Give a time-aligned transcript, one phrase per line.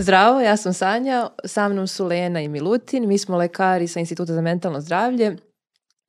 [0.00, 4.34] Zdravo, ja sam Sanja, sa mnom su Lena i Milutin, mi smo lekari sa Instituta
[4.34, 5.36] za mentalno zdravlje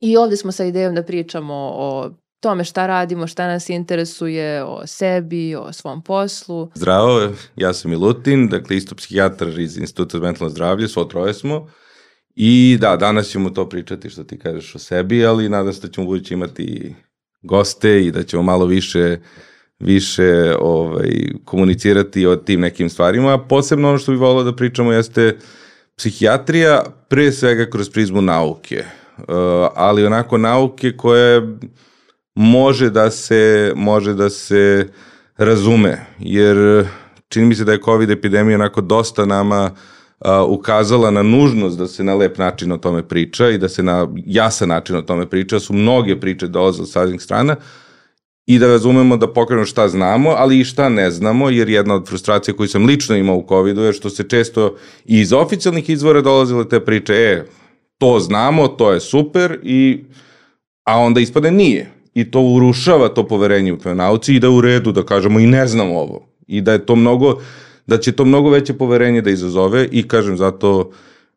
[0.00, 2.10] i ovde smo sa idejom da pričamo o
[2.40, 6.70] tome šta radimo, šta nas interesuje, o sebi, o svom poslu.
[6.74, 11.68] Zdravo, ja sam Milutin, dakle isto psihijatar iz Instituta za mentalno zdravlje, svo troje smo.
[12.34, 15.92] I da, danas ćemo to pričati što ti kažeš o sebi, ali nadam se da
[15.92, 16.94] ćemo budući imati
[17.42, 19.18] goste i da ćemo malo više
[19.82, 21.10] više ovaj,
[21.44, 23.38] komunicirati o tim nekim stvarima.
[23.38, 25.36] Posebno ono što bih volao da pričamo jeste
[25.96, 28.84] psihijatrija, pre svega kroz prizmu nauke,
[29.18, 29.24] uh,
[29.74, 31.42] ali onako nauke koje
[32.34, 34.88] može da se može da se
[35.36, 36.86] razume, jer
[37.28, 39.70] čini mi se da je COVID epidemija onako dosta nama
[40.20, 43.82] uh, ukazala na nužnost da se na lep način o tome priča i da se
[43.82, 47.56] na jasan način o tome priča, su mnoge priče dolaze od saznih strana,
[48.46, 52.08] i da razumemo da pokrenemo šta znamo, ali i šta ne znamo, jer jedna od
[52.08, 56.20] frustracija koju sam lično imao u COVID-u je što se često i iz oficijalnih izvora
[56.20, 57.44] dolazile te priče, e,
[57.98, 60.04] to znamo, to je super, i,
[60.84, 61.90] a onda ispade nije.
[62.14, 65.46] I to urušava to poverenje u toj nauci i da u redu da kažemo i
[65.46, 66.26] ne znamo ovo.
[66.46, 67.40] I da je to mnogo,
[67.86, 70.90] da će to mnogo veće poverenje da izazove i kažem zato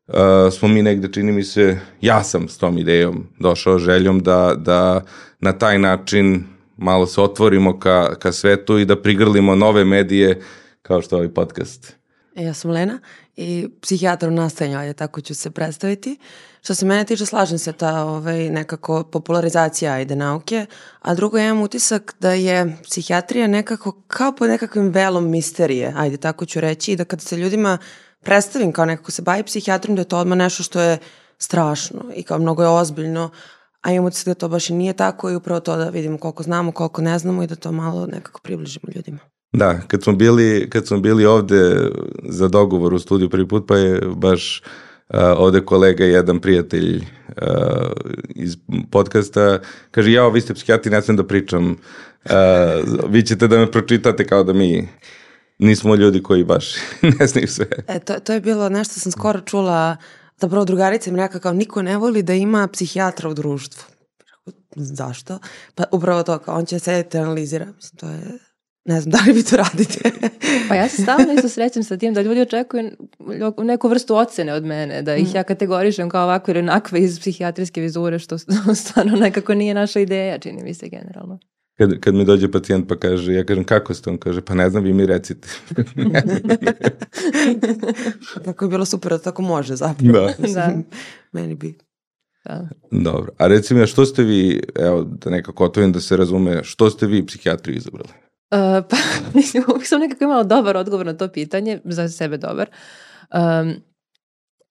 [0.07, 0.15] uh,
[0.51, 5.01] smo mi negde, čini mi se, ja sam s tom idejom došao željom da, da
[5.39, 6.43] na taj način
[6.77, 10.41] malo se otvorimo ka, ka svetu i da prigrlimo nove medije
[10.81, 11.95] kao što je ovaj podcast.
[12.35, 12.99] E, ja sam Lena
[13.35, 16.17] i psihijatar u nastajanju, ajde tako ću se predstaviti.
[16.61, 20.65] Što se mene tiče, slažem se ta ovaj, nekako popularizacija ajde nauke,
[21.01, 26.45] a drugo imam utisak da je psihijatrija nekako kao pod nekakvim velom misterije, ajde tako
[26.45, 27.77] ću reći, i da kada se ljudima
[28.19, 30.97] predstavim kao nekako se bavi psihijatrijom, da je to odmah nešto što je
[31.37, 33.29] strašno i kao mnogo je ozbiljno,
[33.85, 36.43] a imamo se da to baš i nije tako i upravo to da vidimo koliko
[36.43, 39.19] znamo, koliko ne znamo i da to malo nekako približimo ljudima.
[39.53, 41.89] Da, kad smo bili, kad smo bili ovde
[42.23, 44.61] za dogovor u studiju prvi put, pa je baš
[45.09, 47.03] uh, ovde kolega, jedan prijatelj uh,
[48.35, 48.57] iz
[48.91, 49.59] podcasta,
[49.91, 52.31] kaže, ja, vi ste psihijatri, ne sam da pričam, uh,
[53.09, 54.87] vi ćete da me pročitate kao da mi
[55.59, 56.75] nismo ljudi koji baš
[57.19, 57.67] ne znaju sve.
[57.87, 59.97] E, to, to je bilo nešto sam skoro čula
[60.37, 63.83] zapravo drugarica mi rekao kao niko ne voli da ima psihijatra u društvu.
[64.75, 65.39] Zašto?
[65.75, 67.65] Pa upravo to, kao on će sedeti i analizira.
[67.65, 68.39] Mislim, to je
[68.85, 70.11] ne znam da li vi to radite.
[70.69, 72.91] pa ja se stalno isto srećem sa tim da ljudi očekuju
[73.57, 75.35] neku vrstu ocene od mene, da ih mm.
[75.35, 78.37] ja kategorišem kao ovakve ili onakve iz psihijatrijske vizure, što
[78.81, 81.39] stvarno nekako nije naša ideja, čini mi se generalno.
[81.77, 84.69] Kad, kad mi dođe pacijent pa kaže, ja kažem kako ste, on kaže, pa ne
[84.69, 85.47] znam, vi mi recite.
[88.45, 90.13] tako je bilo super da tako može zapravo.
[90.13, 90.33] Da.
[90.53, 90.73] da.
[91.31, 91.77] Meni bi.
[92.45, 92.69] Da.
[92.91, 93.31] Dobro.
[93.37, 97.07] A recimo, ja, što ste vi, evo, da nekako otvorim da se razume, što ste
[97.07, 98.09] vi psihijatriju izabrali?
[98.09, 98.97] Uh, pa,
[99.37, 102.69] mislim, uvijek sam nekako imala dobar odgovor na to pitanje, za sebe dobar.
[103.33, 103.73] Um,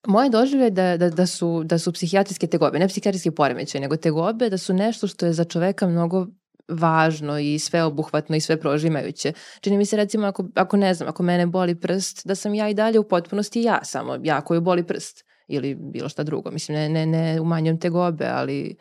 [0.06, 4.50] Moje dožive da, da, da, su, da su psihijatrijske tegobe, ne psihijatrijske poremećaje, nego tegobe,
[4.50, 6.26] da su nešto što je za čoveka mnogo
[6.68, 9.32] važno i sveobuhvatno i sve prožimajuće.
[9.60, 12.68] Čini mi se recimo ako, ako ne znam, ako mene boli prst, da sam ja
[12.68, 16.50] i dalje u potpunosti ja samo, ja koju boli prst ili bilo šta drugo.
[16.50, 18.76] Mislim, ne, ne, ne umanjujem te gobe, ali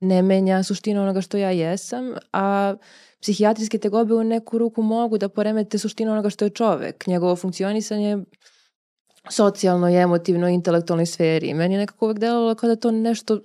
[0.00, 2.74] ne menja suštinu onoga što ja jesam, a
[3.20, 8.18] psihijatrijske tegobe u neku ruku mogu da poremete suštinu onoga što je čovek, njegovo funkcionisanje
[9.30, 11.54] socijalno, emotivno, intelektualnoj sferi.
[11.54, 13.40] Meni je nekako uvek delovalo kao da to nešto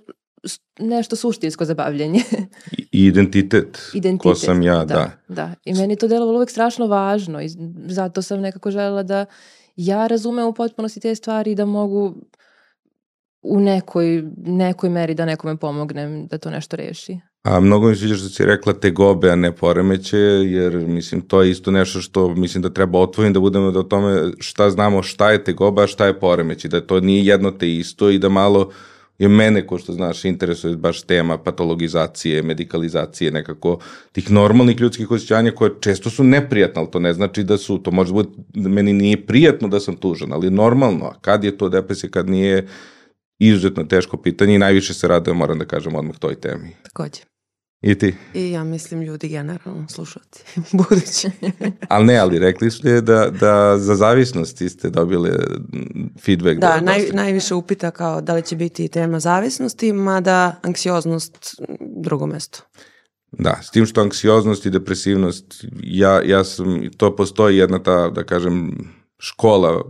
[0.78, 2.20] nešto suštinsko zabavljanje.
[2.92, 4.84] I identitet, identitet, ko sam ja, da.
[4.84, 5.54] Da, da.
[5.64, 7.48] i meni to delovalo uvek strašno važno i
[7.86, 9.26] zato sam nekako želela da
[9.76, 12.14] ja razumem u potpunosti te stvari i da mogu
[13.42, 17.18] u nekoj, nekoj meri da nekome pomognem da to nešto reši.
[17.42, 21.50] A mnogo mi sviđa što si rekla tegobe, a ne poremeće, jer mislim to je
[21.50, 25.30] isto nešto što mislim da treba otvorim da budemo da o tome šta znamo šta
[25.30, 28.60] je tegoba, a šta je poremeće, da to nije jedno te isto i da malo
[28.60, 28.74] uh,
[29.18, 33.78] je mene, ko što znaš, interesuje baš tema patologizacije, medikalizacije, nekako
[34.12, 37.90] tih normalnih ljudskih osjećanja koje često su neprijatne, ali to ne znači da su, to
[37.90, 42.10] može biti, meni nije prijatno da sam tužan, ali normalno, a kad je to depresija,
[42.10, 42.66] kad nije
[43.38, 46.76] izuzetno teško pitanje i najviše se raduje, moram da kažem odmah toj temi.
[46.82, 47.31] Takođe.
[47.82, 48.14] I ti?
[48.34, 50.44] I ja mislim ljudi generalno slušati
[50.78, 51.30] budući.
[51.88, 55.30] ali ne, ali rekli su je da, da za zavisnost ste dobili
[56.24, 56.60] feedback.
[56.60, 61.54] Da, da naj, najviše upita kao da li će biti tema zavisnosti, mada anksioznost
[62.02, 62.58] drugo mesto.
[63.32, 68.24] Da, s tim što anksioznost i depresivnost, ja, ja sam, to postoji jedna ta, da
[68.24, 68.72] kažem,
[69.18, 69.84] škola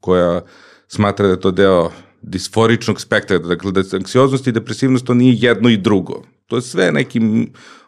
[0.00, 0.40] koja
[0.88, 1.90] smatra da je to deo
[2.22, 6.22] disforičnog spektra, dakle da anksioznost i depresivnost to nije jedno i drugo.
[6.50, 7.20] To je sve neki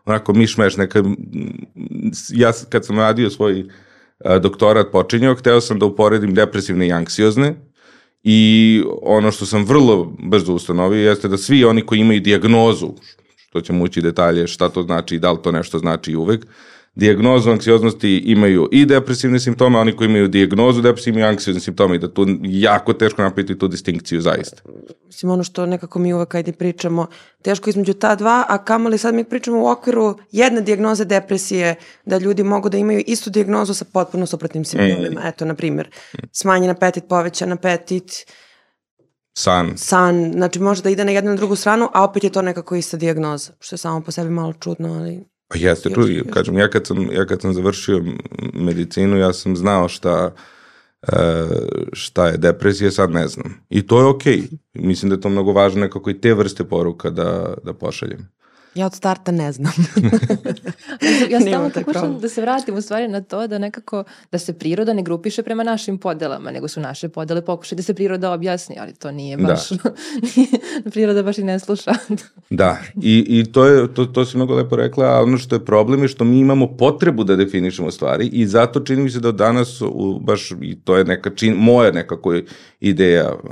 [0.04, 1.02] onako mišmeš, neka,
[2.28, 3.64] ja kad sam radio svoj
[4.40, 7.54] doktorat počinjao, hteo sam da uporedim depresivne i anksiozne
[8.22, 12.94] i ono što sam vrlo brzo ustanovio jeste da svi oni koji imaju diagnozu,
[13.36, 16.46] što ćemo ući detalje šta to znači i da li to nešto znači uvek,
[16.94, 21.98] dijagnozu anksioznosti imaju i depresivne simptome, oni koji imaju dijagnozu depresivne i anksiozni simptome i
[21.98, 24.62] da tu jako teško napraviti tu distinkciju zaista.
[25.06, 27.06] Mislim, ono što nekako mi uvek ajde pričamo,
[27.42, 31.74] teško između ta dva, a kamali sad mi pričamo u okviru jedne dijagnoze depresije,
[32.04, 35.20] da ljudi mogu da imaju istu dijagnozu sa potpuno suprotnim simptomima.
[35.24, 35.28] E.
[35.28, 35.90] Eto, na primjer,
[36.32, 38.26] smanjen apetit, povećan apetit,
[39.34, 39.72] San.
[39.76, 42.76] san, znači može da ide na jednu na drugu stranu, a opet je to nekako
[42.76, 46.00] ista dijagnoza, što je samo po sebi malo čudno, ali Pa jeste, tu,
[46.30, 48.04] kažem, ja kad, sam, ja kad sam završio
[48.54, 50.34] medicinu, ja sam znao šta,
[51.02, 51.46] e,
[51.92, 53.54] šta je depresija, sad ne znam.
[53.70, 54.40] I to je okej.
[54.40, 54.58] Okay.
[54.74, 58.28] Mislim da je to mnogo važno nekako i te vrste poruka da, da pošaljem.
[58.74, 59.72] Ja od starta ne znam.
[61.30, 64.92] ja stalno pokušam da se vratim u stvari na to da nekako, da se priroda
[64.92, 68.94] ne grupiše prema našim podelama, nego su naše podele pokušaj da se priroda objasni, ali
[68.94, 69.42] to nije da.
[69.42, 69.92] baš, da.
[70.92, 71.92] priroda baš i ne sluša.
[72.50, 75.64] da, i, i to, je, to, to si mnogo lepo rekla, a ono što je
[75.64, 79.32] problem je što mi imamo potrebu da definišemo stvari i zato čini mi se da
[79.32, 82.34] danas, u, baš, i to je neka čin, moja nekako
[82.80, 83.42] ideja uh,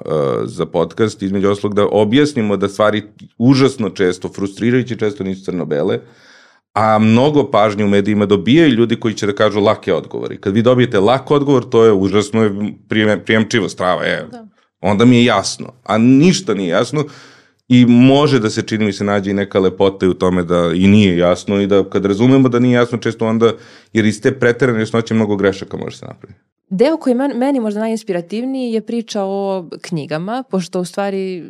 [0.45, 3.03] za podcast, između oslog da objasnimo da stvari
[3.39, 5.99] užasno često, frustrirajući često često nisu crno-bele,
[6.75, 10.41] a mnogo pažnje u medijima dobijaju ljudi koji će da kažu lake odgovori.
[10.41, 12.51] Kad vi dobijete lak odgovor, to je užasno
[12.89, 14.27] prijem, prijemčivo strava, je.
[14.33, 14.47] Da.
[14.81, 17.05] Onda mi je jasno, a ništa nije jasno
[17.69, 20.87] i može da se čini mi se nađe i neka lepota u tome da i
[20.87, 23.53] nije jasno i da kad razumemo da nije jasno često onda,
[23.93, 26.41] jer iz te preterane jasnoće mnogo grešaka može se napraviti.
[26.71, 31.45] Deo koji meni možda najinspirativniji je priča o knjigama, pošto u stvari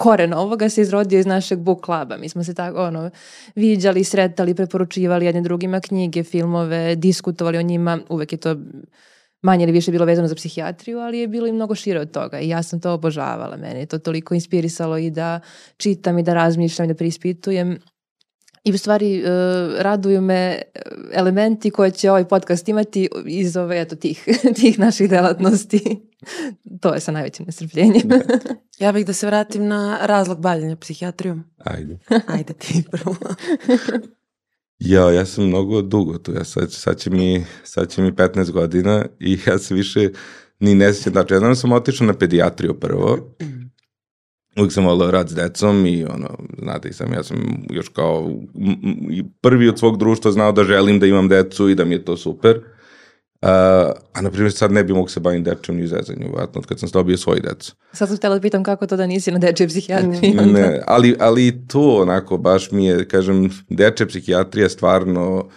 [0.00, 2.16] koren ovoga se izrodio iz našeg book kluba.
[2.16, 3.10] Mi smo se tako, ono,
[3.54, 7.98] viđali, sretali, preporučivali jedne drugima knjige, filmove, diskutovali o njima.
[8.08, 8.56] Uvek je to
[9.42, 12.40] manje ili više bilo vezano za psihijatriju, ali je bilo i mnogo šire od toga
[12.40, 13.56] i ja sam to obožavala.
[13.56, 15.40] Mene je to toliko inspirisalo i da
[15.76, 17.78] čitam i da razmišljam i da prispitujem.
[18.64, 19.28] I u stvari uh,
[19.78, 20.62] raduju me
[21.12, 24.28] elementi koje će ovaj podcast imati iz ove, eto, tih,
[24.60, 26.00] tih naših delatnosti.
[26.82, 28.08] to je sa najvećim nestrpljenjem.
[28.08, 28.20] Da.
[28.84, 31.44] ja bih da se vratim na razlog bavljanja psihijatrijom.
[31.58, 31.98] Ajde.
[32.26, 33.16] Ajde ti prvo.
[34.78, 36.32] ja, ja sam mnogo dugo tu.
[36.32, 40.10] Ja sad, sad, će mi, sad će mi 15 godina i ja se više
[40.58, 41.12] ni ne sjećam.
[41.12, 43.18] Znači, jednom sam otišao na pedijatriju prvo.
[44.60, 47.38] Uvijek sam volio rad s decom i ono, znate i sam, ja sam
[47.70, 48.30] još kao
[49.40, 52.16] prvi od svog društva znao da želim da imam decu i da mi je to
[52.16, 52.60] super.
[53.42, 53.48] Uh,
[54.12, 56.88] a na primjer sad ne bi mogu se baviti dečem ni zezanju, vratno, kad sam
[56.92, 57.74] dobio svoju decu.
[57.92, 60.34] Sad sam htjela da pitam kako to da nisi na dečoj psihijatriji.
[60.34, 65.48] Ne, ne, ali, ali to onako baš mi je, kažem, deče psihijatrija stvarno,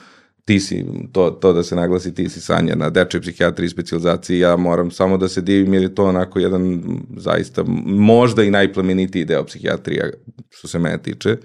[0.46, 4.56] ti si, to, to da se naglasi, ti si Sanja na dečoj psihijatriji specializaciji, ja
[4.56, 6.84] moram samo da se divim jer je to onako jedan
[7.18, 10.10] zaista možda i najplemenitiji deo psihijatrija
[10.50, 11.38] što se mene tiče.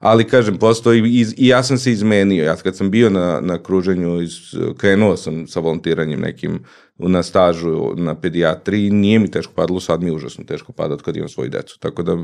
[0.00, 3.58] Ali kažem, postoji, i, i ja sam se izmenio, ja kad sam bio na, na
[3.62, 4.32] kruženju, iz,
[4.76, 6.60] krenuo sam sa volontiranjem nekim
[6.98, 11.02] na stažu na pedijatriji, nije mi teško padalo, sad mi je užasno teško pada od
[11.02, 12.16] kad imam svoju decu, tako da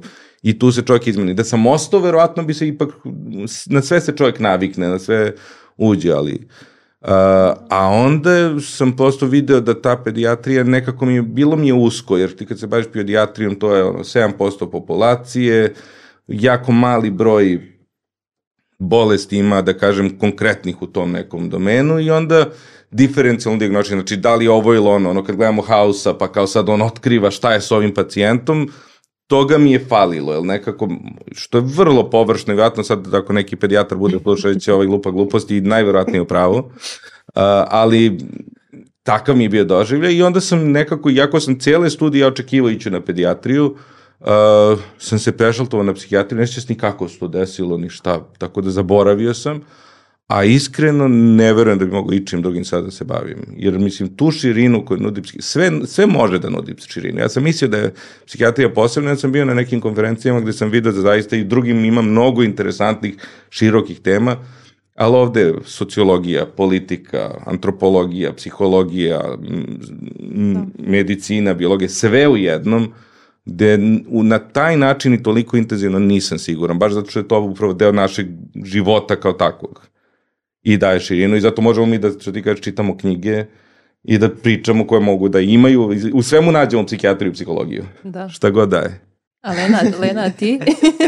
[0.42, 1.34] i tu se čovjek izmeni.
[1.34, 2.88] Da sam ostao, verovatno bi se ipak,
[3.66, 5.34] na sve se čovjek navikne, na sve
[5.76, 6.48] uđe, ali...
[7.00, 7.12] Uh,
[7.70, 12.16] a onda sam posto video da ta pedijatrija nekako mi je, bilo mi je usko,
[12.16, 15.74] jer ti kad se baviš pediatrijom, to je ono 7% populacije,
[16.28, 17.76] jako mali broj
[18.78, 22.46] bolesti ima, da kažem, konkretnih u tom nekom domenu i onda
[22.90, 26.46] diferencijalno diagnostički, znači da li je ovo ili ono, ono kad gledamo Hausa pa kao
[26.46, 28.70] sad on otkriva šta je s ovim pacijentom,
[29.26, 30.88] toga mi je falilo, jel nekako,
[31.32, 35.60] što je vrlo površno vjerojatno sad ako neki pedijatar bude slušajući ovaj glupa gluposti i
[35.60, 36.64] najverovatnije u pravu, uh,
[37.68, 38.18] ali
[39.02, 42.90] takav mi je bio doživljaj i onda sam nekako, iako sam cijele studije očekivao ići
[42.90, 43.76] na pedijatriju,
[44.20, 44.26] uh,
[44.98, 48.60] sam se prešaltovao na psihijatriju, ne sjećam ni kako se to desilo, ni šta, tako
[48.60, 49.60] da zaboravio sam,
[50.26, 54.16] a iskreno ne verujem da bi mogo ičim drugim sad da se bavim, jer mislim
[54.16, 57.20] tu širinu koju nudi sve, sve može da nudi širinu.
[57.20, 57.94] Ja sam mislio da je
[58.26, 61.84] psihijatrija posebna, ja sam bio na nekim konferencijama gde sam vidio da zaista i drugim
[61.84, 63.14] ima mnogo interesantnih,
[63.50, 64.36] širokih tema,
[64.94, 69.22] ali ovde sociologija, politika, antropologija, psihologija,
[70.20, 70.64] da.
[70.78, 72.92] medicina, biologija, sve u jednom,
[73.44, 73.78] gde
[74.08, 77.92] na taj način i toliko intenzivno nisam siguran, baš zato što je to upravo deo
[77.92, 78.26] našeg
[78.64, 79.95] života kao takvog.
[80.66, 83.44] I daje širinu i zato možemo mi da, što ti kažeš, čitamo knjige
[84.04, 87.84] i da pričamo koje mogu da imaju, u svemu nađemo psihijatriju i psihologiju.
[88.02, 88.28] Da.
[88.28, 89.00] Šta god daje.
[89.40, 90.60] A Lena, Lena, a ti?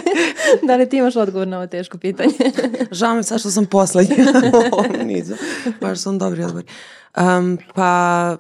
[0.67, 2.33] da li ti imaš odgovor na ovo teško pitanje?
[2.91, 4.17] Žao mi sad što sam poslednja
[4.73, 5.35] u ovom nizu.
[5.81, 6.65] Baš sam dobri odgovor.
[7.17, 8.37] Um, pa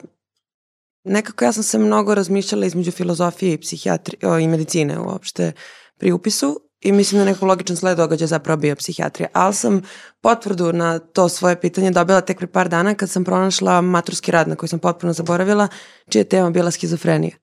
[1.04, 5.52] nekako ja sam se mnogo razmišljala između filozofije i psihijatrije i medicine uopšte
[5.96, 9.28] pri upisu i mislim da neko logičan sled događa zapravo bio psihijatrija.
[9.32, 9.82] Ali sam
[10.20, 14.49] potvrdu na to svoje pitanje dobila tek pre par dana kad sam pronašla maturski rad
[14.49, 15.68] na koji sam potpuno zaboravila,
[16.08, 17.37] čija je tema bila skizofrenija.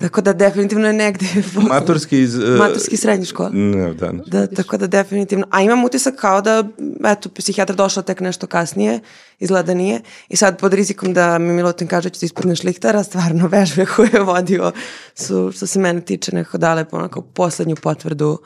[0.00, 1.26] Tako da definitivno je negde...
[1.68, 2.36] Maturski iz...
[2.36, 3.50] Uh, Maturski srednje škole.
[3.52, 4.12] Ne, da.
[4.26, 5.46] Da, tako da definitivno...
[5.50, 6.64] A imam utisak kao da,
[7.04, 9.00] eto, psihijatra došla tek nešto kasnije,
[9.38, 10.00] izgleda nije.
[10.28, 13.86] I sad pod rizikom da mi Milutin kaže da ću ti ispredneš lihtara, stvarno vežbe
[13.96, 14.72] koje je vodio
[15.14, 18.38] su, što se mene tiče, nekako dale onako poslednju potvrdu uh,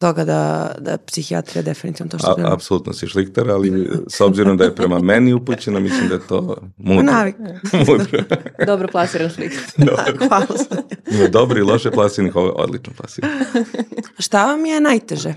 [0.00, 2.54] toga da, da psihijatrija definitivno to što treba.
[2.54, 6.56] Apsolutno si šliktar, ali s obzirom da je prema meni upućena, mislim da je to
[6.76, 7.02] mudro.
[7.02, 7.36] Navik.
[7.88, 8.22] mudro.
[8.66, 9.64] Dobro plasiran šliktar.
[9.86, 10.46] Da, hvala.
[11.10, 13.30] Ima dobro i loše plasiranih, ovo je odlično plasiran.
[14.18, 15.34] Šta vam je najteže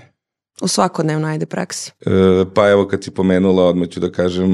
[0.62, 1.92] u svakodnevnoj ajde praksi?
[2.06, 4.50] E, pa evo kad si pomenula, odmah ću da kažem,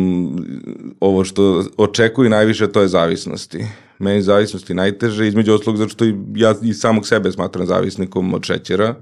[1.01, 3.67] ovo što očekuju najviše, to je zavisnosti.
[3.99, 8.95] Meni zavisnosti najteže, između oslog, zato što ja i samog sebe smatram zavisnikom od šećera,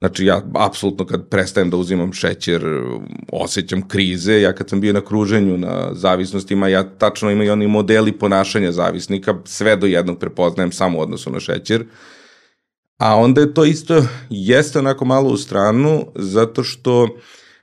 [0.00, 2.62] Znači ja apsolutno kad prestajem da uzimam šećer
[3.32, 7.66] osjećam krize, ja kad sam bio na kruženju na zavisnostima, ja tačno imam i oni
[7.66, 11.84] modeli ponašanja zavisnika, sve do jednog prepoznajem samo u odnosu na šećer.
[12.98, 17.08] A onda je to isto, jeste onako malo u stranu, zato što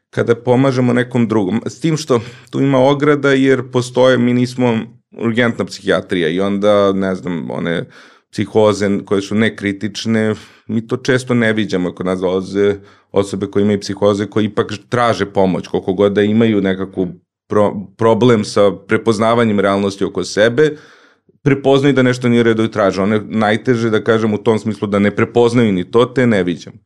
[0.09, 4.79] kada pomažemo nekom drugom, s tim što tu ima ograda jer postoje, mi nismo
[5.11, 7.85] urgentna psihijatrija i onda, ne znam, one
[8.31, 10.35] psihoze koje su nekritične,
[10.67, 12.75] mi to često ne viđamo kod nas dolaze
[13.11, 17.07] osobe koje imaju psihoze koje ipak traže pomoć, koliko god da imaju nekakvu
[17.47, 20.77] pro, problem sa prepoznavanjem realnosti oko sebe,
[21.43, 23.01] prepoznaju da nešto nije redo i traže.
[23.01, 26.77] One najteže da kažem u tom smislu da ne prepoznaju ni to, te ne viđamo.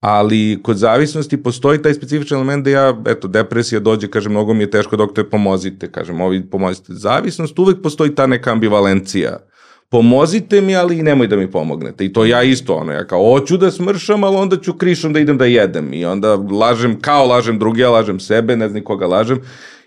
[0.00, 4.62] Ali kod zavisnosti postoji taj specifičan element da ja, eto, depresija dođe, kaže, mnogo mi
[4.62, 6.94] je teško, doktore, pomozite, kažem, ovi pomozite.
[6.94, 9.38] Zavisnost, uvek postoji ta neka ambivalencija
[9.88, 12.04] pomozite mi, ali nemoj da mi pomognete.
[12.04, 15.20] I to ja isto, ono, ja kao, hoću da smršam, ali onda ću krišom da
[15.20, 15.92] idem da jedem.
[15.92, 19.40] I onda lažem, kao lažem drugi, ja lažem sebe, ne znam koga lažem.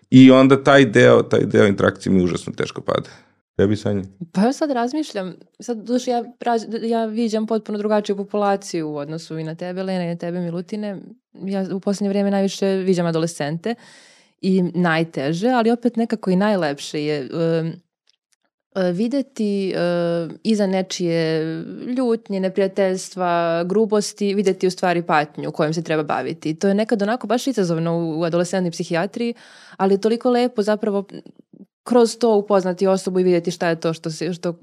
[0.09, 3.09] I onda taj deo, taj deo interakcije mi užasno teško pada.
[3.57, 4.03] Tebi, Sanja?
[4.31, 6.23] Pa ja sad razmišljam, sad duše ja,
[6.81, 10.97] ja viđam potpuno drugačiju populaciju u odnosu i na tebe, Lena, i na tebe, Milutine.
[11.33, 13.75] Ja u poslednje vreme najviše viđam adolescente
[14.41, 17.71] i najteže, ali opet nekako i najlepše je um,
[18.93, 21.43] videti uh, iza nečije
[21.97, 26.53] ljutnje, neprijateljstva, grubosti, videti u stvari patnju kojom se treba baviti.
[26.53, 29.33] To je nekad onako baš izazovno u, u adolescentnoj psihijatriji,
[29.77, 31.05] ali je toliko lepo zapravo
[31.83, 34.59] kroz to upoznati osobu i videti šta je to što se, što,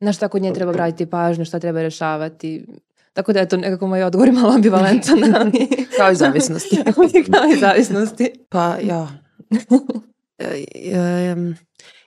[0.00, 2.66] na šta kod nje treba vratiti pažnju, šta treba rešavati.
[3.12, 5.18] Tako da je to nekako moj odgovor malo ambivalentan.
[5.40, 5.68] Ali...
[5.96, 6.76] Kao i zavisnosti.
[7.32, 8.32] Kao i zavisnosti.
[8.48, 9.08] Pa ja.
[10.38, 11.36] e, e,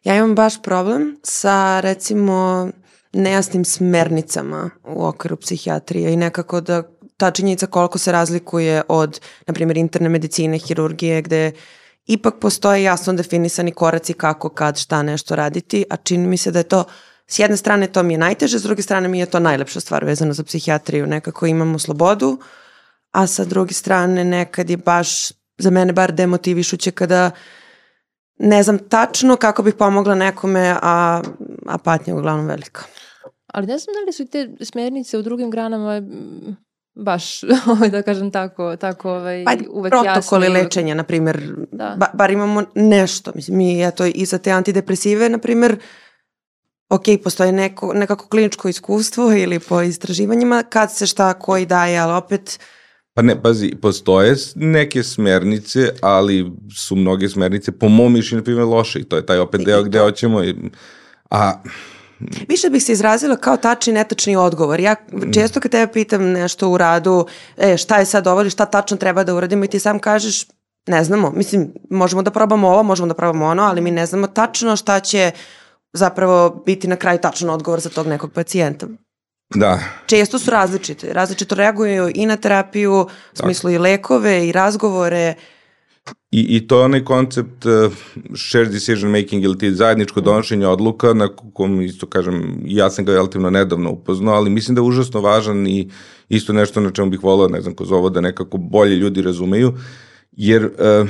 [0.03, 2.69] Ja imam baš problem sa recimo
[3.13, 6.83] nejasnim smernicama u okviru psihijatrije i nekako da
[7.17, 11.51] ta činjenica koliko se razlikuje od, na primjer, interne medicine, hirurgije, gde
[12.05, 16.59] ipak postoje jasno definisani koraci kako, kad, šta nešto raditi, a čini mi se da
[16.59, 16.83] je to
[17.29, 20.05] S jedne strane to mi je najteže, s druge strane mi je to najlepša stvar
[20.05, 21.07] vezano za psihijatriju.
[21.07, 22.39] Nekako imamo slobodu,
[23.11, 27.37] a sa druge strane nekad je baš, za mene bar demotivišuće kada uh,
[28.39, 31.21] ne znam tačno kako bih pomogla nekome, a,
[31.65, 32.81] a patnja je uglavnom velika.
[33.47, 36.01] Ali ne znam da li su te smernice u drugim granama
[36.95, 40.59] baš, ovaj, da kažem tako, tako ovaj, pa, uvek protokoli jasni.
[40.59, 41.95] lečenja, na primjer, da.
[41.97, 43.31] ba, bar imamo nešto.
[43.35, 45.77] Mislim, mi, eto, i za te antidepresive, na primjer,
[46.89, 52.13] ok, postoje neko, nekako kliničko iskustvo ili po istraživanjima, kad se šta koji daje, ali
[52.13, 52.59] opet
[53.13, 58.99] Pa ne, pazi, postoje neke smernice, ali su mnoge smernice, po mom mišljenju, primjer, loše
[58.99, 60.43] i to je taj opet deo gde hoćemo.
[60.43, 60.55] I,
[61.29, 61.61] a
[62.47, 64.79] Više bih se izrazila kao tačni netačni odgovor.
[64.79, 64.95] Ja
[65.33, 67.25] često kad tebe pitam nešto u radu,
[67.57, 70.45] e, šta je sad ovo ili šta tačno treba da uradimo i ti sam kažeš
[70.87, 71.31] ne znamo.
[71.35, 74.99] Mislim, možemo da probamo ovo, možemo da probamo ono, ali mi ne znamo tačno šta
[74.99, 75.31] će
[75.93, 78.87] zapravo biti na kraju tačan odgovor za tog nekog pacijenta.
[79.55, 79.79] Da.
[80.05, 81.13] Često su različite.
[81.13, 85.33] Različito reaguju i na terapiju, u smislu i lekove i razgovore.
[86.31, 87.93] I, I to je onaj koncept uh,
[88.35, 93.13] shared decision making ili ti zajedničko donošenje odluka na kom isto kažem, ja sam ga
[93.13, 95.89] relativno nedavno upoznao, ali mislim da je užasno važan i
[96.29, 99.73] isto nešto na čemu bih volao, ne znam, kroz ovo da nekako bolje ljudi razumeju,
[100.31, 101.09] jer uh,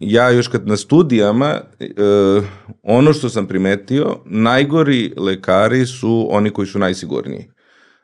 [0.00, 2.44] ja još kad na studijama, uh,
[2.82, 7.48] ono što sam primetio, najgori lekari su oni koji su najsigurniji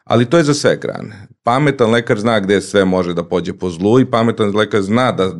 [0.07, 1.27] Ali to je za sve grane.
[1.43, 5.33] Pametan lekar zna gde sve može da pođe po zlu i pametan lekar zna da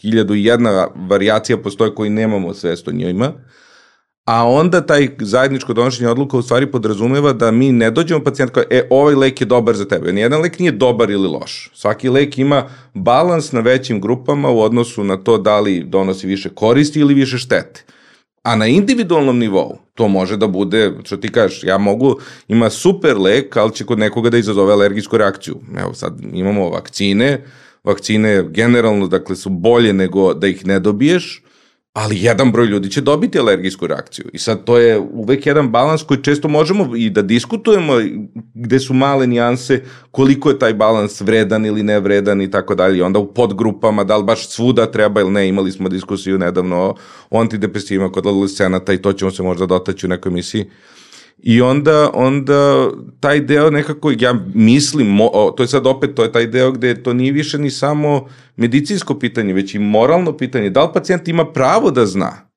[0.00, 3.32] hiljadu i jedna variacija postoje koji nemamo svest o njima.
[4.24, 8.62] A onda taj zajedničko donošenje odluka u stvari podrazumeva da mi ne dođemo pacijent kao,
[8.70, 10.12] e, ovaj lek je dobar za tebe.
[10.12, 11.70] Nijedan lek nije dobar ili loš.
[11.74, 16.48] Svaki lek ima balans na većim grupama u odnosu na to da li donosi više
[16.54, 17.84] koristi ili više štete.
[18.42, 22.16] A na individualnom nivou to može da bude, što ti kažeš, ja mogu,
[22.48, 25.56] ima super lek, ali će kod nekoga da izazove alergijsku reakciju.
[25.78, 27.44] Evo sad imamo vakcine,
[27.84, 31.43] vakcine generalno dakle su bolje nego da ih ne dobiješ,
[31.94, 34.24] ali jedan broj ljudi će dobiti alergijsku reakciju.
[34.32, 37.92] I sad to je uvek jedan balans koji često možemo i da diskutujemo
[38.54, 43.04] gde su male nijanse koliko je taj balans vredan ili nevredan i tako dalje.
[43.04, 45.48] Onda u podgrupama da li baš svuda treba ili ne.
[45.48, 46.94] Imali smo diskusiju nedavno
[47.30, 50.64] o, antidepresivima kod adolescenata i to ćemo se možda dotaći u nekoj emisiji.
[51.38, 52.88] I onda, onda
[53.20, 55.18] taj deo nekako, ja mislim,
[55.56, 59.18] to je sad opet, to je taj deo gde to nije više ni samo medicinsko
[59.18, 60.70] pitanje, već i moralno pitanje.
[60.70, 62.48] Da li pacijent ima pravo da zna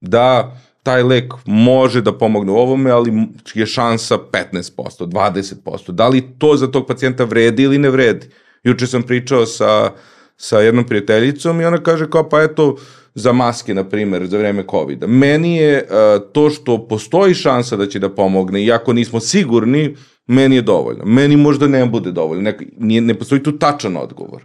[0.00, 3.12] da taj lek može da pomogne u ovome, ali
[3.54, 5.92] je šansa 15%, 20%.
[5.92, 8.26] Da li to za tog pacijenta vredi ili ne vredi?
[8.62, 9.92] Juče sam pričao sa,
[10.36, 12.76] sa jednom prijateljicom i ona kaže kao pa eto,
[13.16, 15.06] za maske, na primer, za vreme covid -a.
[15.06, 19.96] Meni je uh, to što postoji šansa da će da pomogne, iako nismo sigurni,
[20.26, 21.04] meni je dovoljno.
[21.04, 22.42] Meni možda ne bude dovoljno.
[22.42, 24.42] Ne, nije, ne postoji tu tačan odgovor.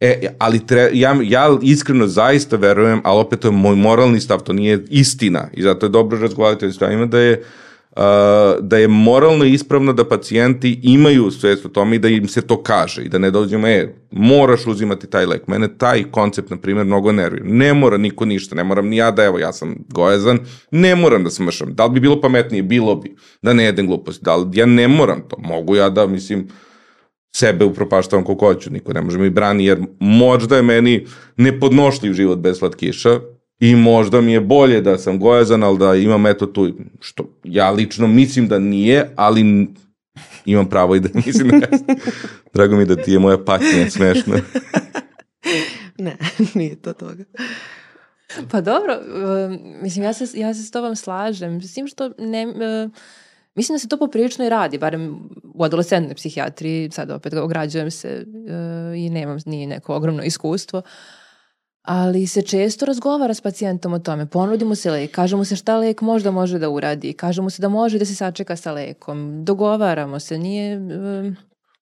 [0.00, 4.42] E, ali tre, ja, ja iskreno zaista verujem, ali opet to je moj moralni stav,
[4.42, 7.46] to nije istina i zato je dobro razgovarati o stavima da je uh,
[8.60, 12.62] da je moralno ispravno da pacijenti imaju svest o tome i da im se to
[12.62, 15.48] kaže i da ne dođemo, e, moraš uzimati taj lek.
[15.48, 17.44] Mene taj koncept, na primjer, mnogo nervira.
[17.48, 20.38] Ne mora niko ništa, ne moram ni ja da, evo, ja sam gojazan,
[20.70, 21.74] ne moram da smršam.
[21.74, 22.62] Da li bi bilo pametnije?
[22.62, 23.16] Bilo bi.
[23.42, 24.24] Da ne jedem gluposti.
[24.24, 25.36] Da li, ja ne moram to.
[25.38, 26.48] Mogu ja da, mislim,
[27.36, 32.38] sebe upropaštavam koliko hoću, niko ne može mi brani, jer možda je meni nepodnošljiv život
[32.38, 33.20] bez slatkiša,
[33.60, 37.70] I možda mi je bolje da sam gojazan, ali da imam eto tu, što ja
[37.70, 39.68] lično mislim da nije, ali
[40.44, 41.66] imam pravo i da mislim da
[42.54, 44.36] Drago mi da ti je moja patnja smešna.
[45.98, 46.16] ne,
[46.54, 47.24] nije to toga.
[48.50, 51.62] Pa dobro, uh, mislim, ja se, ja se s tobom slažem.
[51.62, 52.46] S tim što ne...
[52.46, 52.90] Uh,
[53.54, 58.24] mislim da se to poprilično i radi, barem u adolescentnoj psihijatriji, sad opet ograđujem se
[58.26, 60.84] uh, i nemam ni neko ogromno iskustvo, uh,
[61.86, 64.26] ali se često razgovara s pacijentom o tome.
[64.26, 67.98] Ponudimo se lek, kažemo se šta lek možda može da uradi, kažemo se da može
[67.98, 70.76] da se sačeka sa lekom, dogovaramo se, nije...
[70.76, 71.36] Um,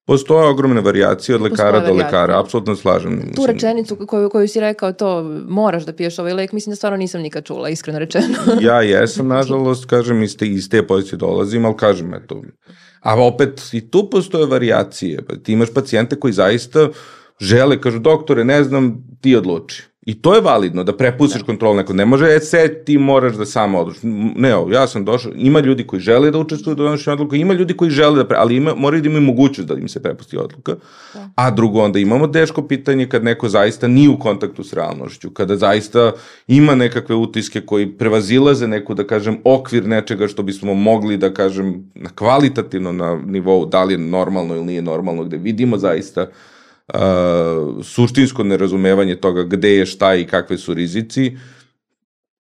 [0.07, 3.21] Postoje ogromne variacije od lekara do lekara, apsolutno slažem.
[3.21, 3.47] Tu mislim.
[3.47, 7.21] rečenicu koju, koju si rekao to, moraš da piješ ovaj lek, mislim da stvarno nisam
[7.21, 8.37] nikad čula, iskreno rečeno.
[8.61, 12.43] ja jesam, nažalost, kažem, iz te, iz te pozicije dolazim, ali kažem, eto,
[13.01, 15.25] a opet i tu postoje variacije.
[15.43, 16.88] Ti imaš pacijente koji zaista
[17.40, 21.47] žele, kažu, doktore, ne znam, ti odluči I to je validno, da prepustiš da.
[21.47, 21.93] kontrolu neko.
[21.93, 24.03] Ne može, e, se ti moraš da samo odlučiš.
[24.37, 27.77] Ne, ja sam došao, ima ljudi koji žele da učestvuju u donošenju odluka, ima ljudi
[27.77, 30.77] koji žele da, pre, ali ima, moraju da imaju mogućnost da im se prepusti odluka.
[31.14, 31.29] Da.
[31.35, 35.57] A drugo, onda imamo teško pitanje kad neko zaista nije u kontaktu s realnošću, kada
[35.57, 36.12] zaista
[36.49, 41.90] ima nekakve utiske koji prevazilaze neku, da kažem, okvir nečega što bismo mogli, da kažem,
[41.95, 46.29] na kvalitativno na nivou, da li je normalno ili nije normalno, gde vidimo zaista uh,
[46.94, 51.37] uh, suštinsko nerazumevanje toga gde je šta i kakve su rizici,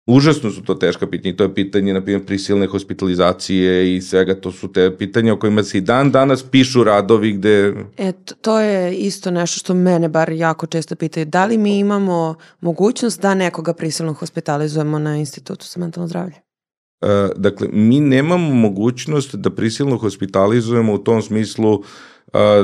[0.07, 4.35] Užasno su to teška pitanja i to je pitanje, na primjer, prisilne hospitalizacije i svega,
[4.35, 7.75] to su te pitanja o kojima se i dan danas pišu radovi gde...
[7.99, 11.27] E, to je isto nešto što mene bar jako često pitaju.
[11.27, 16.35] Da li mi imamo mogućnost da nekoga prisilno hospitalizujemo na institutu za mentalno zdravlje?
[16.35, 21.83] E, dakle, mi nemamo mogućnost da prisilno hospitalizujemo u tom smislu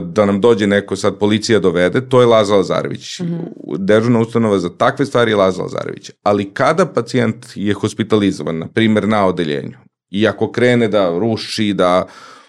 [0.02, 3.20] da nam dođe neko, sad policija dovede, to je Laza Lazarević.
[3.20, 3.76] Mm -hmm.
[3.78, 6.10] Dežurna ustanova za takve stvari je Laza Lazarević.
[6.22, 9.76] Ali kada pacijent je hospitalizovan, na primer na odeljenju,
[10.10, 12.06] i ako krene da ruši, da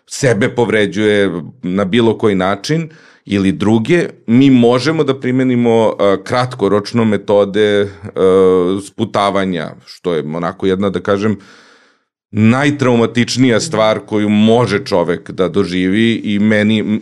[0.08, 2.90] sebe povređuje na bilo koji način,
[3.26, 10.90] ili druge, mi možemo da primenimo uh, kratkoročno metode uh, sputavanja, što je onako jedna,
[10.90, 11.38] da kažem, uh,
[12.32, 17.00] najtraumatičnija stvar koju može čovek da doživi i meni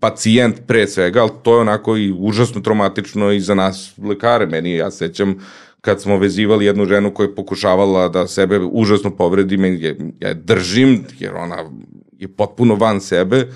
[0.00, 4.46] pacijent pre svega, ali to je onako i užasno traumatično i za nas lekare.
[4.46, 5.34] Meni, ja sećam,
[5.80, 10.28] kad smo vezivali jednu ženu koja je pokušavala da sebe užasno povredi, meni je, ja
[10.28, 11.56] je držim, jer ona
[12.18, 13.46] je potpuno van sebe,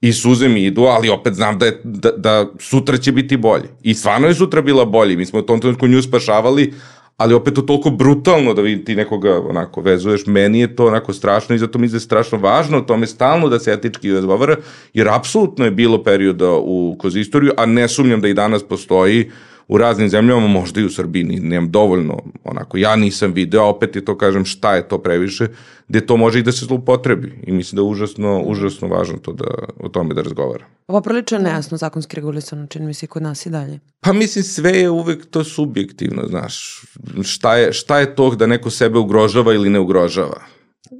[0.00, 3.68] i suze mi idu, ali opet znam da, je, da, da sutra će biti bolje.
[3.82, 5.16] I stvarno je sutra bila bolje.
[5.16, 6.72] Mi smo u tom trenutku nju spašavali,
[7.16, 11.54] ali opet to toliko brutalno da ti nekoga onako vezuješ, meni je to onako strašno
[11.54, 14.56] i zato mi je strašno važno o tome stalno da se etički razgovara,
[14.94, 19.30] jer apsolutno je bilo perioda u, kroz istoriju, a ne sumnjam da i danas postoji
[19.68, 24.04] u raznim zemljama, možda i u Srbiji, nemam dovoljno, onako, ja nisam video, opet je
[24.04, 25.48] to, kažem, šta je to previše,
[25.88, 27.32] gde to može i da se zloupotrebi.
[27.46, 29.44] I mislim da je užasno, užasno važno to da,
[29.80, 30.64] o tome da razgovara.
[30.86, 33.80] Ovo prilično nejasno zakonski regulisano, čini mi se kod nas i dalje.
[34.00, 36.82] Pa mislim, sve je uvek to subjektivno, znaš.
[37.22, 40.40] Šta je, šta je to da neko sebe ugrožava ili ne ugrožava?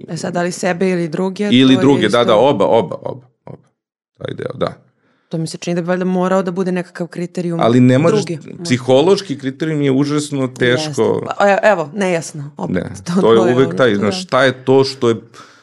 [0.08, 1.48] E sad, da li sebe ili druge?
[1.52, 3.68] Ili druge, da, da, oba, oba, oba, oba.
[4.18, 4.83] Taj deo, da.
[5.34, 8.24] To mi se čini da bi valjda morao da bude nekakav kriterijum Ali ne možeš,
[8.24, 8.38] drugi.
[8.64, 11.26] psihološki kriterijum je užasno teško.
[11.26, 12.50] Pa, Evo, nejasno.
[12.56, 12.74] Opet.
[12.74, 14.20] Ne, to je uvek taj, ono, znaš, da.
[14.20, 15.16] šta je to što je,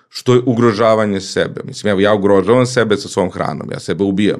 [0.09, 1.61] što je ugrožavanje sebe.
[1.63, 4.39] Mislim, evo, ja ugrožavam sebe sa svom hranom, ja sebe ubijam,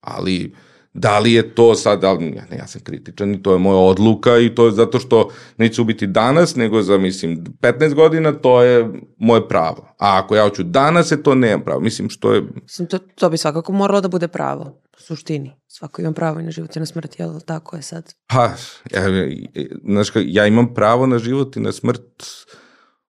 [0.00, 0.54] ali
[0.98, 3.78] da li je to sad, da li, ne, ja sam kritičan i to je moja
[3.78, 8.62] odluka i to je zato što neću ubiti danas, nego za, mislim, 15 godina, to
[8.62, 9.88] je moje pravo.
[9.98, 11.80] A ako ja hoću danas, je to nemam pravo.
[11.80, 15.52] Mislim, što je, Mislim, to, to bi svakako moralo da bude pravo, u suštini.
[15.66, 18.14] Svako ima pravo i na život i na smrt, jel tako je sad?
[18.26, 18.44] Pa,
[18.92, 19.02] ja,
[19.84, 22.24] znaš, ka- ja imam pravo na život i na smrt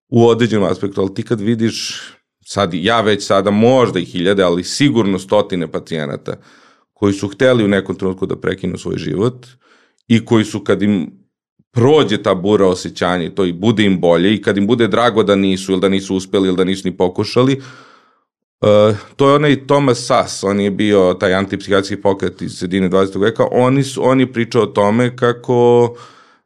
[0.10, 2.02] u određenom aspektu, ali ti kad vidiš,
[2.46, 6.38] sad ja već sada možda i hiljade, ali sigurno stotine pacijenata
[7.00, 9.48] koji su hteli u nekom trenutku da prekinu svoj život
[10.08, 11.12] i koji su kad im
[11.72, 15.24] prođe ta bura osjećanja i to i bude im bolje i kad im bude drago
[15.24, 17.62] da nisu ili da nisu uspeli ili da nisu ni pokušali,
[18.62, 23.22] Uh, to je onaj Thomas Sass, on je bio taj antipsihijatrijski pokret iz sredine 20.
[23.22, 25.84] veka, oni su, on je pričao o tome kako,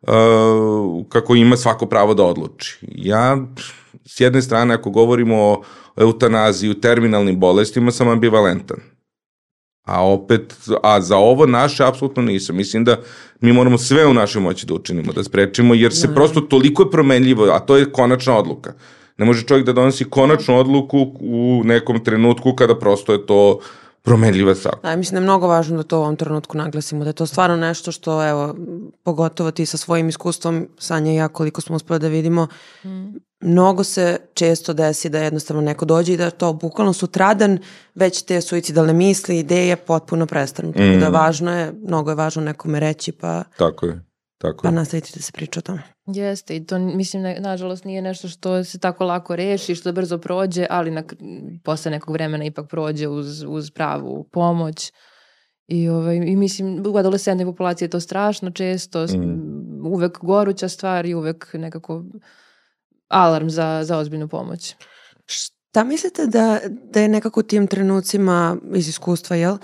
[0.02, 2.78] uh, kako ima svako pravo da odluči.
[2.82, 3.38] Ja,
[4.06, 5.64] s jedne strane, ako govorimo o
[5.98, 8.78] eutanaziji, u terminalnim bolestima, sam ambivalentan.
[9.84, 12.56] A opet, a za ovo naše apsolutno nisam.
[12.56, 12.98] Mislim da
[13.40, 16.92] mi moramo sve u našoj moći da učinimo, da sprečimo, jer se prosto toliko je
[16.92, 18.74] promenljivo, a to je konačna odluka.
[19.18, 23.60] Ne može čovjek da donosi konačnu odluku u nekom trenutku kada prosto je to
[24.02, 24.90] promenljiva stavka.
[24.90, 27.26] Da, mislim da je mnogo važno da to u ovom trenutku naglasimo, da je to
[27.26, 28.56] stvarno nešto što, evo,
[29.04, 32.48] pogotovo ti sa svojim iskustvom, Sanja i ja, koliko smo uspeli da vidimo,
[33.42, 37.60] mnogo se često desi da jednostavno neko dođe i da to bukvalno sutradan
[37.96, 40.72] već te suicidalne misli, ideje potpuno prestanu.
[40.74, 41.14] Tako da Mm.
[41.14, 44.06] važno je, mnogo je važno nekome reći, pa, Tako je.
[44.38, 44.72] Tako pa je.
[44.72, 45.82] nastaviti da se priča o tome.
[46.06, 50.18] Jeste, i to mislim, na, nažalost, nije nešto što se tako lako reši, što brzo
[50.18, 51.04] prođe, ali na,
[51.64, 54.92] posle nekog vremena ipak prođe uz, uz pravu pomoć.
[55.68, 59.86] I, ovaj, I mislim, u adolescentnoj populaciji je to strašno često, mm.
[59.86, 62.04] uvek goruća stvar i uvek nekako
[63.12, 64.76] alarm za, za ozbiljnu pomoć.
[65.26, 69.58] Šta mislite da, da je nekako u tim trenucima iz iskustva, jel,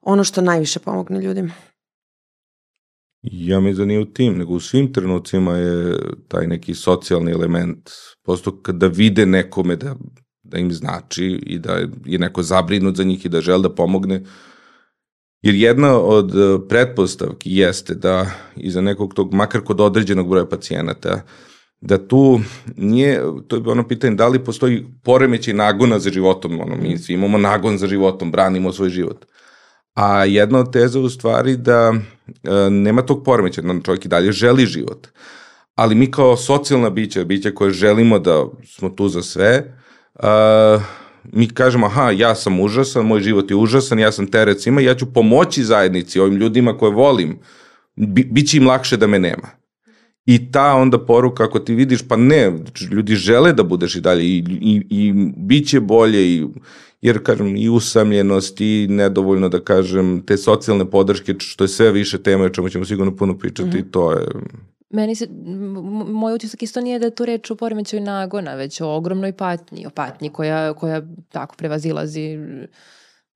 [0.00, 1.52] ono što najviše pomogne ljudima?
[3.22, 7.90] Ja mislim da nije u tim, nego u svim trenucima je taj neki socijalni element.
[8.24, 9.96] Prosto kada vide nekome da,
[10.42, 11.72] da im znači i da
[12.04, 14.22] je neko zabrinut za njih i da žele da pomogne.
[15.42, 21.22] Jer jedna od eh, pretpostavki jeste da iza nekog tog, makar kod određenog broja pacijenata,
[21.82, 22.40] da tu
[22.76, 27.14] nije, to je ono pitanje da li postoji poremećaj nagona za životom, ono, mi svi
[27.14, 29.24] imamo nagon za životom, branimo svoj život.
[29.94, 31.92] A jedna od teza u stvari da
[32.44, 35.08] e, nema tog poremeća, da čovjek i dalje želi život.
[35.74, 39.74] Ali mi kao socijalna bića, bića koje želimo da smo tu za sve,
[40.22, 40.28] e,
[41.32, 44.94] mi kažemo, aha, ja sam užasan, moj život je užasan, ja sam teret svima, ja
[44.94, 47.38] ću pomoći zajednici, ovim ljudima koje volim,
[47.96, 49.61] bi, bit će im lakše da me nema.
[50.26, 52.52] I ta onda poruka, ako ti vidiš, pa ne,
[52.90, 56.46] ljudi žele da budeš i dalje i, i, i bit će bolje, i,
[57.02, 62.22] jer kažem i usamljenost i nedovoljno da kažem te socijalne podrške, što je sve više
[62.22, 63.90] tema, o čemu ćemo sigurno puno pričati, mm -hmm.
[63.90, 64.26] to je...
[64.90, 65.28] Meni se,
[66.08, 69.86] moj utisak isto nije da je tu reč o poremećaju nagona, već o ogromnoj patnji,
[69.86, 72.38] o patnji koja, koja tako prevazilazi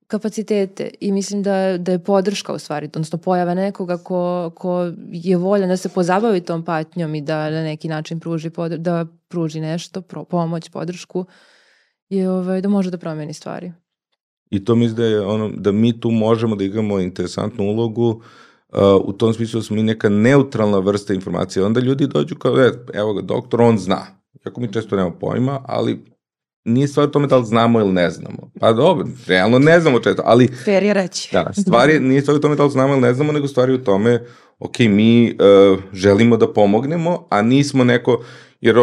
[0.07, 5.37] kapacitete i mislim da, da je podrška u stvari, odnosno pojava nekoga ko, ko je
[5.37, 9.59] voljan da se pozabavi tom patnjom i da na neki način pruži, podr da pruži
[9.59, 11.25] nešto, pro, pomoć, podršku,
[12.09, 13.71] je ovaj, da može da promeni stvari.
[14.49, 18.79] I to mislim da je ono, da mi tu možemo da igramo interesantnu ulogu uh,
[19.03, 21.65] u tom smislu da smo mi neka neutralna vrsta informacije.
[21.65, 24.05] Onda ljudi dođu kao, e, evo ga, doktor, on zna.
[24.43, 26.05] Kako mi često nemamo pojma, ali
[26.67, 28.51] nije stvar u tome da li znamo ili ne znamo.
[28.59, 30.47] Pa dobro, realno ne znamo često, ali...
[30.65, 31.29] Fair je reći.
[31.33, 33.83] Da, stvari, nije stvar u tome da li znamo ili ne znamo, nego stvari u
[33.83, 34.23] tome,
[34.59, 38.23] ok, mi uh, želimo da pomognemo, a nismo neko,
[38.61, 38.75] jer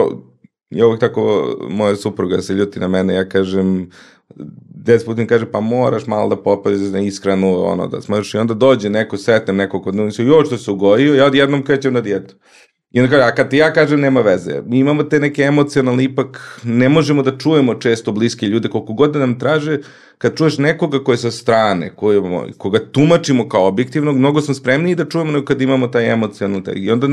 [0.70, 3.90] ja uvek tako, moja supruga se ljuti na mene, ja kažem,
[4.84, 8.54] des putem kaže, pa moraš malo da popaziš na ishranu, ono, da smaš, i onda
[8.54, 12.34] dođe neko, setnem neko kod njega, joj što se ugojio, ja odjednom krećem na dijetu.
[12.94, 16.04] I onda kaže, a kad ti ja kažem nema veze, mi imamo te neke emocionalne,
[16.04, 19.78] ipak ne možemo da čujemo često bliske ljude, koliko god da nam traže,
[20.18, 22.22] kad čuješ nekoga ko je sa strane, koje,
[22.58, 26.62] koga tumačimo kao objektivnog, mnogo smo spremniji da čujemo nego kad imamo taj emocionalni.
[26.76, 27.08] I onda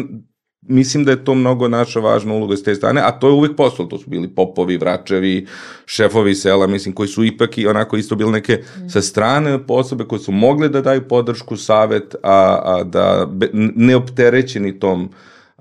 [0.61, 3.55] mislim da je to mnogo naša važna uloga s te strane, a to je uvek
[3.57, 5.47] posao, to su bili popovi, vračevi,
[5.85, 8.89] šefovi sela, mislim, koji su ipak i onako isto bili neke mm.
[8.89, 13.27] sa strane osobe koje su mogle da daju podršku, savet, a, a da
[13.75, 15.09] ne opterećeni tom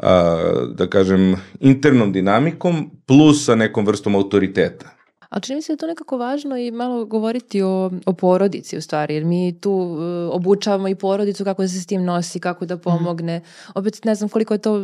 [0.02, 0.42] a,
[0.74, 5.00] da kažem, internom dinamikom plus sa nekom vrstom autoriteta.
[5.30, 8.76] Ali čini mi se da je to nekako važno i malo govoriti o, o porodici
[8.76, 10.00] u stvari, jer mi tu uh,
[10.34, 13.38] obučavamo i porodicu kako da se s tim nosi, kako da pomogne.
[13.38, 13.70] Mm.
[13.74, 14.82] Opet ne znam koliko je to uh,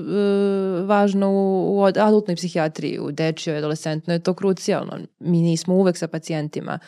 [0.89, 4.99] važno u, u adultnoj psihijatriji, u dečjoj, adolescentnoj, je to krucijalno.
[5.19, 6.79] Mi nismo uvek sa pacijentima,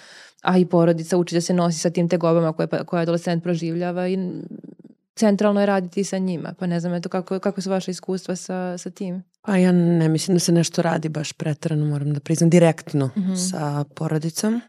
[0.43, 4.19] a i porodica uči da se nosi sa tim tegobama koje, koje adolescent proživljava i
[5.19, 6.55] centralno je raditi sa njima.
[6.59, 9.23] Pa ne znam, eto, kako, kako su vaše iskustva sa, sa tim?
[9.43, 13.21] Pa ja ne mislim da se nešto radi baš pretrano, moram da priznam, direktno mm
[13.21, 13.51] -hmm.
[13.51, 14.61] sa porodicom.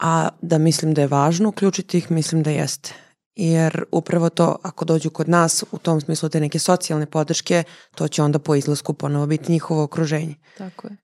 [0.00, 2.94] A da mislim da je važno uključiti ih, mislim da jeste.
[3.36, 8.08] Jer upravo to, ako dođu kod nas, u tom smislu te neke socijalne podrške, to
[8.08, 10.34] će onda po izlasku ponovo biti njihovo okruženje.
[10.58, 10.96] Tako je.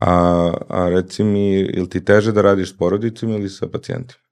[0.00, 4.25] A, a reci mi, ili ti teže da radiš s porodicom ili sa pacijentima?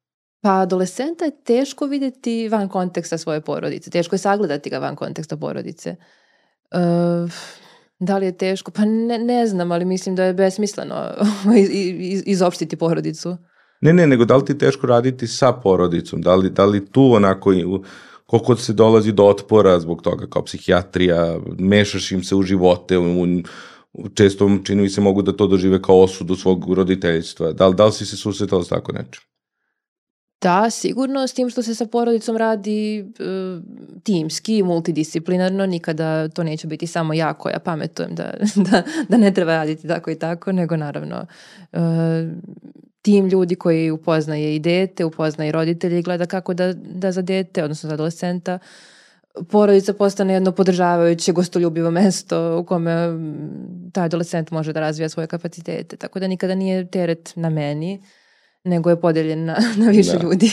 [0.44, 3.90] Pa adolescenta je teško videti van konteksta svoje porodice.
[3.90, 5.96] Teško je sagledati ga van konteksta porodice.
[6.74, 7.30] Uh,
[7.98, 8.70] da li je teško?
[8.70, 10.96] Pa ne, ne znam, ali mislim da je besmisleno
[11.62, 13.36] iz, iz, izopštiti porodicu.
[13.80, 16.22] Ne, ne, nego da li ti teško raditi sa porodicom?
[16.22, 17.54] Da li, da li tu onako
[18.26, 23.26] koliko se dolazi do otpora zbog toga kao psihijatrija, mešaš im se u živote, u,
[24.14, 27.52] često čini mi se mogu da to dožive kao osudu svog roditeljstva.
[27.52, 29.33] Da li, da li si se susretala s tako nečem?
[30.44, 33.04] Da, sigurno, s tim što se sa porodicom radi e,
[34.02, 38.34] timski, multidisciplinarno, nikada to neće biti samo ja koja pametujem da,
[38.70, 41.26] da, da ne treba raditi tako i tako, nego naravno
[41.72, 41.78] e,
[43.02, 47.22] tim ljudi koji upoznaje i dete, upoznaje i roditelje i gleda kako da, da za
[47.22, 48.58] dete, odnosno za adolescenta,
[49.50, 52.92] porodica postane jedno podržavajuće, gostoljubivo mesto u kome
[53.92, 55.96] taj adolescent može da razvija svoje kapacitete.
[55.96, 58.00] Tako da nikada nije teret na meni
[58.64, 60.22] nego je podeljen na, na više da.
[60.22, 60.50] ljudi.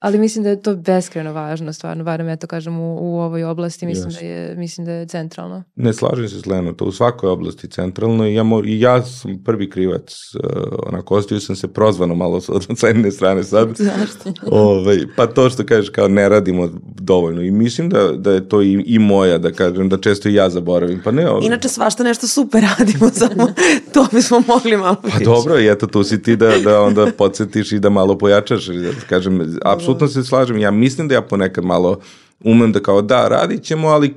[0.00, 3.44] Ali mislim da je to beskreno važno, stvarno, barem ja to kažem u, u ovoj
[3.44, 4.20] oblasti, mislim, yes.
[4.20, 5.62] da je, mislim da je centralno.
[5.76, 9.02] Ne slažem se s Leno, to u svakoj oblasti centralno i ja, mo, i ja
[9.02, 10.50] sam prvi krivac, uh,
[10.86, 13.68] onako, ostio sam se prozvano malo od jedne strane sad.
[13.76, 14.32] Zašto?
[14.46, 18.48] Ove, ovaj, pa to što kažeš kao ne radimo dovoljno i mislim da, da je
[18.48, 21.00] to i, i moja, da kažem, da često i ja zaboravim.
[21.04, 21.46] Pa ne, ove...
[21.46, 23.46] Inače svašta nešto super radimo, samo
[23.94, 27.72] to bismo mogli malo Pa dobro, i eto tu si ti da, da onda podsjetiš
[27.72, 30.58] i da malo pojačaš, da kažem, apsolutno se slažem.
[30.58, 32.00] Ja mislim da ja ponekad malo
[32.44, 34.14] umem da kao da, radit ćemo, ali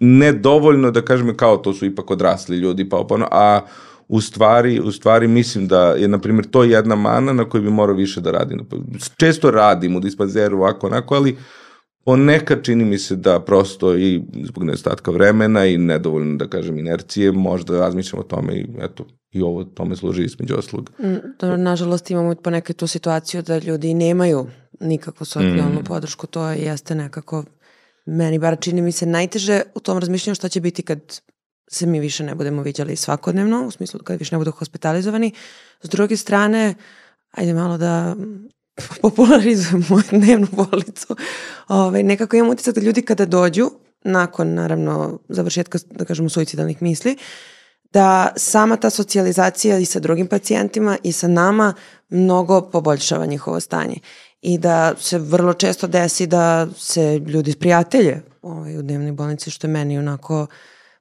[0.00, 3.60] ne dovoljno da kažem kao to su ipak odrasli ljudi, pa opano, a
[4.08, 7.70] u stvari, u stvari mislim da je, na primjer, to jedna mana na kojoj bi
[7.70, 8.66] morao više da radim.
[9.16, 11.36] Često radim u dispanzeru ovako, onako, ali
[12.04, 17.32] ponekad čini mi se da prosto i zbog nedostatka vremena i nedovoljno, da kažem, inercije,
[17.32, 20.90] možda razmišljam o tome i eto, i ovo tome služi između oslug.
[21.38, 24.46] To, mm, nažalost imamo ponekad tu situaciju da ljudi nemaju
[24.80, 25.84] nikakvu socijalnu mm.
[25.84, 27.44] podršku, to jeste nekako
[28.06, 31.20] meni bar čini mi se najteže u tom razmišljanju šta će biti kad
[31.70, 35.32] se mi više ne budemo viđali svakodnevno, u smislu kad više ne budu hospitalizovani.
[35.82, 36.74] S druge strane,
[37.30, 38.16] ajde malo da
[39.02, 41.16] popularizujem moju dnevnu bolicu.
[41.68, 43.70] Ovaj, nekako imam utisak da ljudi kada dođu,
[44.04, 47.16] nakon naravno završetka, da kažemo, suicidalnih misli,
[47.92, 51.74] da sama ta socijalizacija i sa drugim pacijentima i sa nama
[52.08, 53.96] mnogo poboljšava njihovo stanje
[54.42, 59.66] i da se vrlo često desi da se ljudi prijatelje ovaj, u dnevnoj bolnici, što
[59.66, 60.46] je meni onako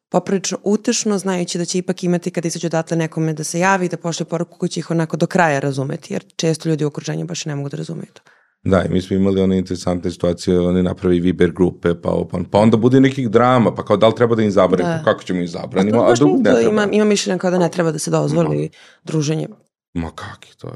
[0.09, 3.97] poprilično utešno, znajući da će ipak imati kada izađu odatle nekome da se javi, da
[3.97, 7.45] pošle poruku koji će ih onako do kraja razumeti, jer često ljudi u okruženju baš
[7.45, 8.21] ne mogu da razumeju to.
[8.63, 12.59] Da, i mi smo imali one interesantne situacije, oni napravi Viber grupe, pa, pa, pa
[12.59, 15.03] onda bude nekih drama, pa kao da li treba da im zabranimo, da.
[15.03, 16.61] kako ćemo im zabranimo, a, a drugo ne treba.
[16.61, 18.69] Ima, ima mišljenja kao da ne treba da se dozvoli no.
[19.03, 19.47] druženje.
[19.93, 20.73] Ma kak je to?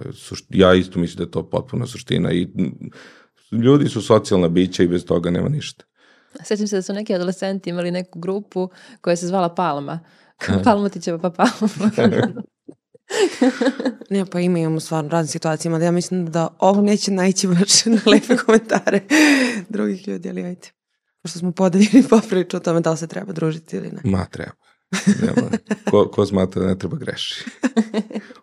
[0.49, 2.47] Ja isto mislim da je to potpuno suština i
[3.51, 5.85] ljudi su socijalna bića i bez toga nema ništa.
[6.43, 8.69] Sjećam se da su neki adolescenti imali neku grupu
[9.01, 9.99] koja se zvala Palma.
[10.63, 11.91] Palmotićeva pa Palma.
[14.09, 17.85] ne, pa ima, imamo stvarno razne situacije, ali ja mislim da ovo neće naći baš
[17.85, 18.99] na lepe komentare
[19.69, 20.69] drugih ljudi, ali ajde.
[21.21, 24.01] Pošto smo podeljeni popriču o tome da li se treba družiti ili ne.
[24.03, 24.51] Ma, treba.
[25.21, 25.49] Nema.
[25.91, 27.45] Ko, ko smatra da ne treba greši.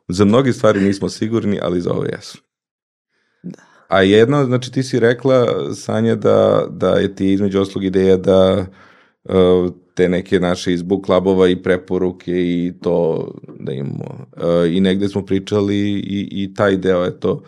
[0.09, 2.39] za mnogi stvari nismo sigurni, ali za ovo jesu.
[3.91, 8.67] A jedno, znači ti si rekla, Sanja, da, da je ti između oslog ideja da
[9.25, 13.29] uh, te neke naše iz book klubova i preporuke i to
[13.61, 14.27] da imamo.
[14.37, 17.43] Uh, I negde smo pričali i, i taj deo, eto,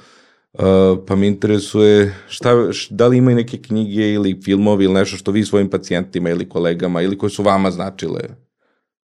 [0.52, 5.16] Uh, pa me interesuje šta, š, da li imaju neke knjige ili filmovi ili nešto
[5.16, 8.20] što vi svojim pacijentima ili kolegama ili koje su vama značile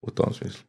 [0.02, 0.62] u tom smislu.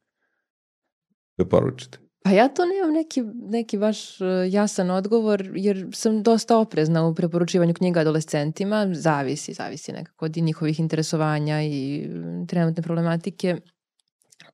[1.37, 2.02] Da poručite.
[2.23, 7.15] Pa ja to nemam neki, neki baš uh, jasan odgovor, jer sam dosta oprezna u
[7.15, 8.87] preporučivanju knjiga adolescentima.
[8.93, 12.09] Zavisi, zavisi nekako od njihovih interesovanja i
[12.47, 13.57] trenutne problematike.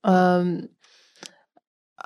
[0.04, 0.62] Um,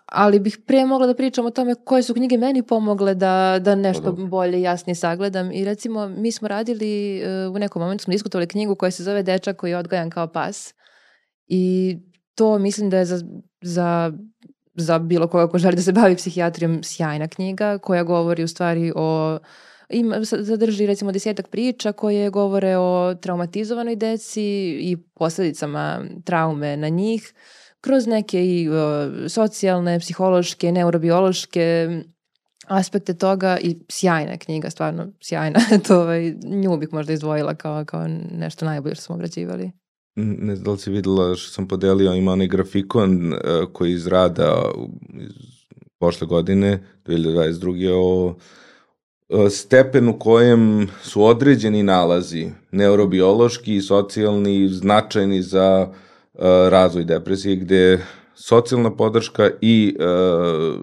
[0.06, 3.76] ali bih pre mogla da pričam o tome koje su knjige meni pomogle da, da
[3.76, 4.26] nešto Dobro.
[4.26, 5.52] bolje, jasnije sagledam.
[5.52, 9.24] I recimo, mi smo radili, uh, u nekom momentu smo diskutovali knjigu koja se zove
[9.24, 10.74] Dečak koji je odgajan kao pas.
[11.48, 11.98] I
[12.36, 13.20] to mislim da je za,
[13.62, 14.14] za
[14.76, 18.92] za bilo koga ko želi da se bavi psihijatrijom sjajna knjiga koja govori u stvari
[18.96, 19.40] o
[19.90, 24.44] ima, zadrži recimo desetak priča koje govore o traumatizovanoj deci
[24.80, 27.34] i posledicama traume na njih
[27.82, 28.76] kroz neke i uh,
[29.30, 31.88] socijalne, psihološke, neurobiološke
[32.68, 35.60] aspekte toga i sjajna knjiga, stvarno sjajna.
[35.88, 39.72] to, ovaj, nju bih možda izdvojila kao, kao nešto najbolje što smo obrađivali.
[40.16, 43.40] Ne znam da li si videla što sam podelio, ima onaj grafikon uh,
[43.74, 44.72] koji je iz rada
[45.20, 45.32] iz
[46.00, 47.92] prošle godine, 2022.
[47.94, 48.36] o
[49.30, 58.06] uh, stepenu kojem su određeni nalazi neurobiološki i socijalni značajni za uh, razvoj depresije, gde
[58.36, 60.76] socijalna podrška i uh,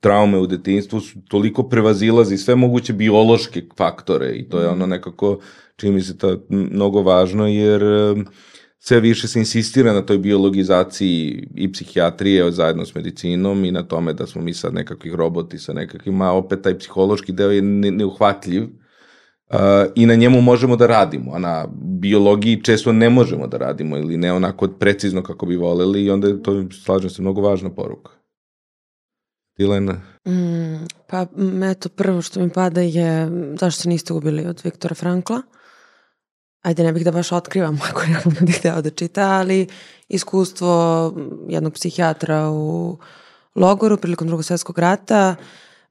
[0.00, 5.38] traume u detinjstvu su toliko prevazilazi sve moguće biološke faktore i to je ono nekako
[5.76, 8.14] čini mi se to mnogo važno jer e,
[8.78, 14.12] sve više se insistira na toj biologizaciji i psihijatrije zajedno s medicinom i na tome
[14.12, 17.90] da smo mi sad nekakvih roboti sa nekakvim, a opet taj psihološki deo je ne,
[17.90, 19.58] neuhvatljiv uh,
[19.94, 21.66] i na njemu možemo da radimo, a na
[22.00, 26.28] biologiji često ne možemo da radimo ili ne onako precizno kako bi voleli i onda
[26.28, 28.12] je to, slažem se, mnogo važna poruka.
[29.58, 30.00] Dilena?
[30.28, 31.26] Mm, pa
[31.70, 33.28] eto, prvo što mi pada je
[33.60, 35.42] zašto se niste ubili od Viktora Frankla.
[36.66, 39.66] Ajde, ne bih da baš otkrivam ako neko ljudi hteo da čita, ali
[40.08, 41.12] iskustvo
[41.48, 42.98] jednog psihijatra u
[43.54, 45.36] logoru prilikom drugog svetskog rata,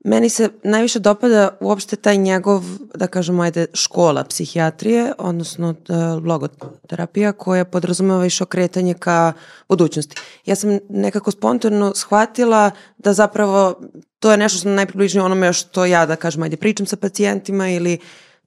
[0.03, 2.63] meni se najviše dopada uopšte taj njegov,
[2.95, 9.33] da kažemo, ajde, škola psihijatrije, odnosno uh, logoterapija koja podrazumeva više okretanje ka
[9.69, 10.15] budućnosti.
[10.45, 13.79] Ja sam nekako spontano shvatila da zapravo
[14.19, 17.69] to je nešto što je najpribližnije onome što ja, da kažem, ajde, pričam sa pacijentima
[17.69, 17.99] ili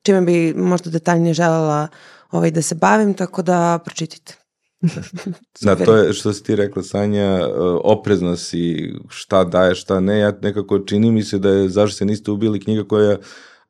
[0.02, 1.88] čime bi možda detaljnije želela
[2.30, 4.34] ovaj, da se bavim, tako da pročitajte.
[5.64, 7.48] da, to je što si ti rekla, Sanja,
[7.84, 12.04] oprezna si šta daje, šta ne, ja nekako čini mi se da je zašto se
[12.04, 13.16] niste ubili knjiga koja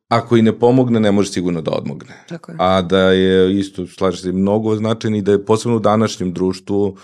[0.09, 2.25] ako i ne pomogne, ne može sigurno da odmogne.
[2.29, 2.57] Tako je.
[2.61, 6.97] A da je isto, slaže se, mnogo značajno i da je posebno u današnjem društvu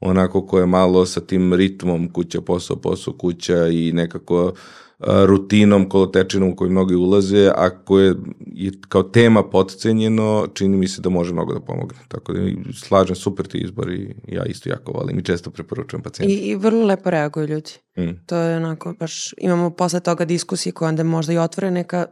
[0.00, 4.52] onako koje je malo sa tim ritmom kuća, posao, posao, kuća i nekako
[5.00, 8.14] rutinom, kolotečinom u koju mnogi ulaze, a koje
[8.46, 11.98] je kao tema potcenjeno, čini mi se da može mnogo da pomogne.
[12.08, 12.40] Tako da
[12.74, 16.40] slažem, super ti izbor i ja isto jako volim i često preporučujem pacijentima.
[16.40, 17.70] I, I vrlo lepo reaguju ljudi.
[17.98, 18.26] Mm.
[18.26, 22.06] To je onako, baš imamo posle toga diskusije koje onda možda i otvore neka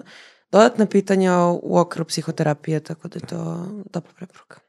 [0.53, 4.68] dodatna pitanja u okru psihoterapije, tako da je to dobra preporuka.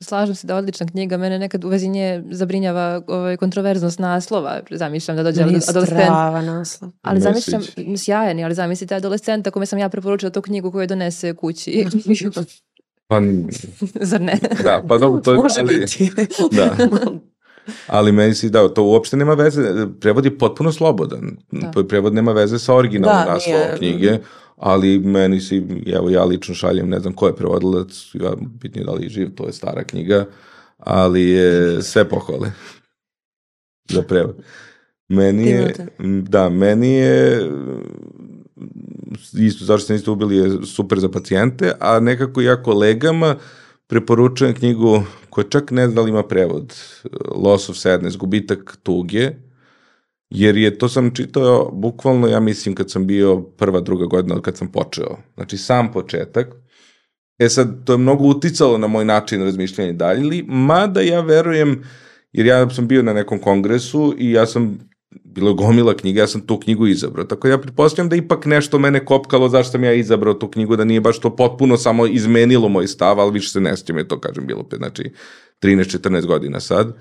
[0.00, 4.60] Slažem se da je odlična knjiga, mene nekad u vezi nje zabrinjava ovaj, kontroverznost naslova,
[4.70, 6.00] zamišljam da dođe Meni je adolescent.
[6.00, 6.90] strava naslov.
[7.02, 7.62] Ali Ne zamišljam,
[7.96, 11.86] sjajan je, ali zamislite adolescenta kome sam ja preporučila tu knjigu koju donese kući.
[13.08, 13.20] Pa,
[14.00, 14.38] Zar ne?
[14.62, 15.38] da, pa dobro, to je...
[15.38, 16.10] Može ali, biti.
[16.56, 16.76] Da.
[17.86, 19.62] Ali meni si dao, to uopšte nema veze,
[20.00, 21.36] prevod je potpuno slobodan.
[21.52, 21.84] Da.
[21.84, 23.76] Prevod nema veze sa originalnom Da, naslovom nije.
[23.78, 24.18] knjige,
[24.58, 28.92] ali meni si, evo ja lično šaljem, ne znam ko je prevodilac, ja, bitnije da
[28.92, 30.26] li je živ, to je stara knjiga,
[30.78, 32.52] ali je sve pohvale
[33.94, 34.36] za prevod.
[35.08, 35.74] Meni je,
[36.28, 37.50] da, meni je
[39.38, 43.36] isto zašto se niste ubili je super za pacijente, a nekako ja kolegama
[43.86, 46.74] preporučujem knjigu koja čak ne znam da li ima prevod,
[47.34, 49.30] Loss of Sadness, gubitak tuge,
[50.30, 54.42] jer je, to sam čitao bukvalno, ja mislim, kad sam bio prva, druga godina od
[54.42, 55.16] kad sam počeo.
[55.34, 56.46] Znači, sam početak.
[57.38, 61.82] E sad, to je mnogo uticalo na moj način razmišljanja dalje, ali mada ja verujem,
[62.32, 64.78] jer ja sam bio na nekom kongresu i ja sam
[65.24, 67.24] bilo gomila knjiga, ja sam tu knjigu izabrao.
[67.24, 70.84] Tako ja pretpostavljam da ipak nešto mene kopkalo zašto sam ja izabrao tu knjigu, da
[70.84, 74.46] nije baš to potpuno samo izmenilo moj stav, ali više se ne je to kažem
[74.46, 75.12] bilo pe, znači
[75.62, 76.96] 13-14 godina sad.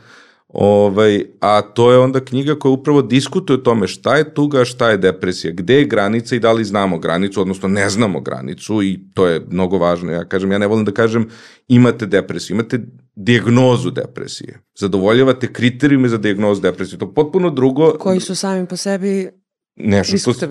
[0.48, 4.90] Ovaj, a to je onda knjiga koja upravo diskutuje o tome šta je tuga, šta
[4.90, 9.00] je depresija, gde je granica i da li znamo granicu, odnosno ne znamo granicu i
[9.14, 10.12] to je mnogo važno.
[10.12, 11.30] Ja kažem, ja ne volim da kažem
[11.68, 12.80] imate depresiju, imate
[13.16, 14.60] dijagnozu depresije.
[14.80, 17.00] Zadovoljavate kriterijume za dijagnozu depresije.
[17.00, 17.92] To je potpuno drugo.
[18.00, 19.30] Koji su sami po sebi
[19.76, 20.48] nešto što...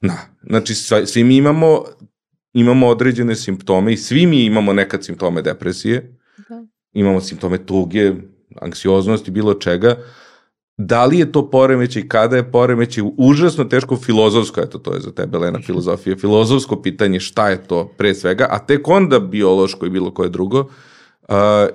[0.00, 0.74] Da, znači
[1.06, 1.84] svi mi imamo,
[2.52, 6.18] imamo određene simptome i svi mi imamo nekad simptome depresije.
[6.48, 6.66] Da.
[6.92, 8.12] Imamo simptome tuge,
[8.60, 9.96] anksioznosti, bilo čega,
[10.76, 15.12] da li je to poremećaj, kada je poremećaj, užasno teško filozofsko, eto to je za
[15.12, 19.90] tebe Lena filozofija, filozofsko pitanje šta je to pre svega, a tek onda biološko i
[19.90, 20.91] bilo koje drugo, Uh,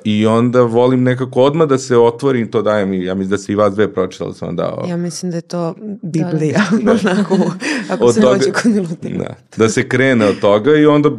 [0.04, 3.52] I onda volim nekako odmah da se otvorim, to dajem i ja mislim da se
[3.52, 4.86] i vas dve pročitali sam dao.
[4.90, 7.12] Ja mislim da je to Biblija, da, da.
[7.12, 7.38] onako,
[7.90, 9.24] ako od se toga, hoće kod Milutina.
[9.24, 11.10] Da, da se krene od toga i onda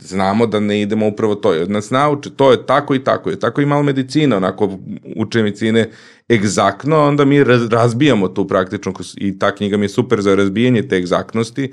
[0.00, 1.54] znamo da ne idemo upravo to.
[1.66, 3.40] Nas nauče, to je tako i tako je.
[3.40, 4.78] Tako i malo medicina, onako
[5.16, 5.90] uče medicine
[6.30, 10.96] egzaktno, onda mi razbijamo tu praktično i ta knjiga mi je super za razbijanje te
[10.96, 11.72] egzaktnosti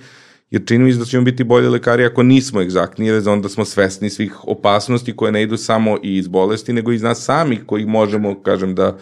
[0.49, 3.65] jer čini mi se da ćemo biti bolji lekari ako nismo egzaktni, jer onda smo
[3.65, 7.63] svesni svih opasnosti koje ne idu samo i iz bolesti, nego i iz nas samih
[7.65, 8.97] koji možemo, kažem, da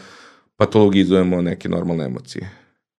[0.57, 2.49] patologizujemo neke normalne emocije.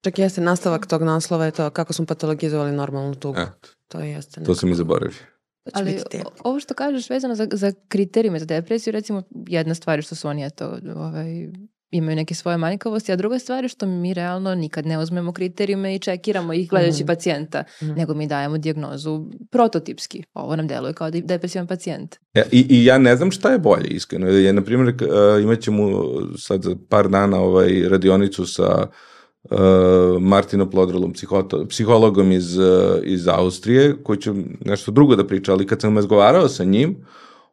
[0.05, 3.41] Čak jeste nastavak tog naslova je to kako smo patologizovali normalnu tugu.
[3.41, 3.77] Et.
[3.89, 4.41] To jeste.
[4.41, 4.53] Neko.
[4.53, 5.19] To sam i zaboravio.
[5.65, 5.99] Pa Ali
[6.45, 10.45] ovo što kažeš vezano za, za kriterijume za depresiju, recimo jedna stvar što su oni
[10.45, 11.49] eto, ovaj,
[11.91, 15.95] imaju neke svoje manjkavosti, a druga stvar je što mi realno nikad ne uzmemo kriterijume
[15.95, 17.07] i čekiramo ih gledajući mm.
[17.07, 17.87] pacijenta, mm.
[17.87, 20.23] nego mi dajemo dijagnozu prototipski.
[20.35, 22.17] Ovo nam deluje kao depresivan pacijent.
[22.35, 24.29] Ja, i, I ja ne znam šta je bolje, iskreno.
[24.29, 25.91] Ja, na primjer, uh, imat ćemo
[26.39, 28.87] sad par dana ovaj radionicu sa
[29.51, 29.59] uh,
[30.21, 31.13] Martinom Plodrolom,
[31.69, 32.65] psihologom iz, uh,
[33.03, 34.33] iz Austrije, koji će
[34.65, 36.97] nešto drugo da priča, ali kad sam razgovarao sa njim,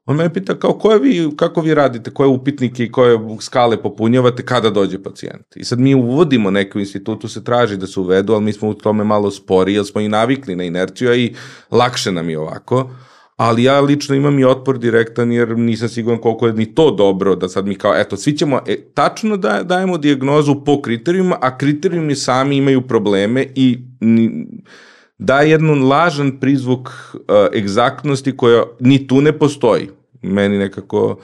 [0.05, 4.45] On me pita kao koje vi, kako vi radite, koje upitnike i koje skale popunjavate
[4.45, 5.45] kada dođe pacijent.
[5.55, 8.73] I sad mi uvodimo neku institutu, se traži da se uvedu, ali mi smo u
[8.73, 11.33] tome malo spori, jer smo i navikli na inerciju, a i
[11.71, 12.89] lakše nam je ovako.
[13.35, 17.35] Ali ja lično imam i otpor direktan jer nisam siguran koliko je ni to dobro
[17.35, 21.57] da sad mi kao, eto, svi ćemo, e, tačno da dajemo diagnozu po kriterijuma, a
[21.57, 24.47] kriterijumi sami imaju probleme i ni,
[25.23, 27.19] da jednu lažan prizvuk uh,
[27.55, 29.89] egzaktnosti koja ni tu ne postoji.
[30.21, 31.19] Meni nekako,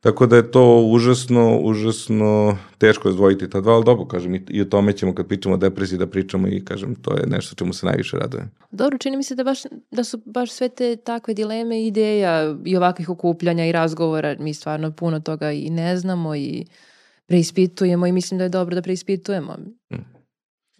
[0.00, 4.64] tako da je to užasno, užasno teško izdvojiti ta dva, ali dobro, kažem, i o
[4.64, 7.86] tome ćemo kad pričamo o depresiji da pričamo i kažem, to je nešto čemu se
[7.86, 8.50] najviše radujem.
[8.70, 12.56] Dobro, čini mi se da, baš, da su baš sve te takve dileme i ideja
[12.64, 16.66] i ovakvih okupljanja i razgovora, mi stvarno puno toga i ne znamo i
[17.26, 19.56] preispitujemo i mislim da je dobro da preispitujemo.
[19.92, 20.19] Mm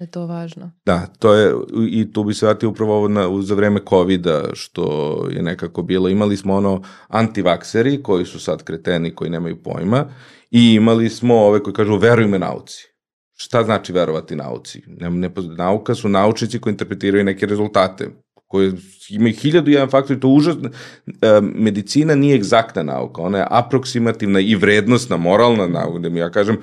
[0.04, 0.70] je to važno.
[0.86, 1.54] Da, to je,
[1.88, 4.84] i tu bi se vratio upravo ovo na, za vreme covid što
[5.30, 6.08] je nekako bilo.
[6.08, 10.04] Imali smo ono antivakseri koji su sad kreteni, koji nemaju pojma,
[10.50, 12.86] i imali smo ove koji kažu veruj me nauci.
[13.36, 14.82] Šta znači verovati nauci?
[14.86, 18.10] Ne, ne, nauka su naučnici koji interpretiraju neke rezultate
[18.50, 18.72] koje
[19.10, 20.70] ima hiljadu jedan faktor i to užasno.
[21.06, 26.30] E, medicina nije egzaktna nauka, ona je aproksimativna i vrednostna, moralna nauka, da mi ja
[26.30, 26.58] kažem,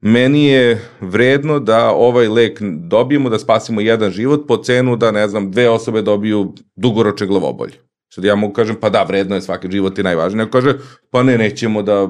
[0.00, 5.28] meni je vredno da ovaj lek dobijemo, da spasimo jedan život po cenu da, ne
[5.28, 7.74] znam, dve osobe dobiju dugoroče glavobolje.
[8.14, 10.44] Sad ja mogu kažem, pa da, vredno je svaki život i najvažnije.
[10.44, 10.78] Neko kaže,
[11.10, 12.08] pa ne, nećemo da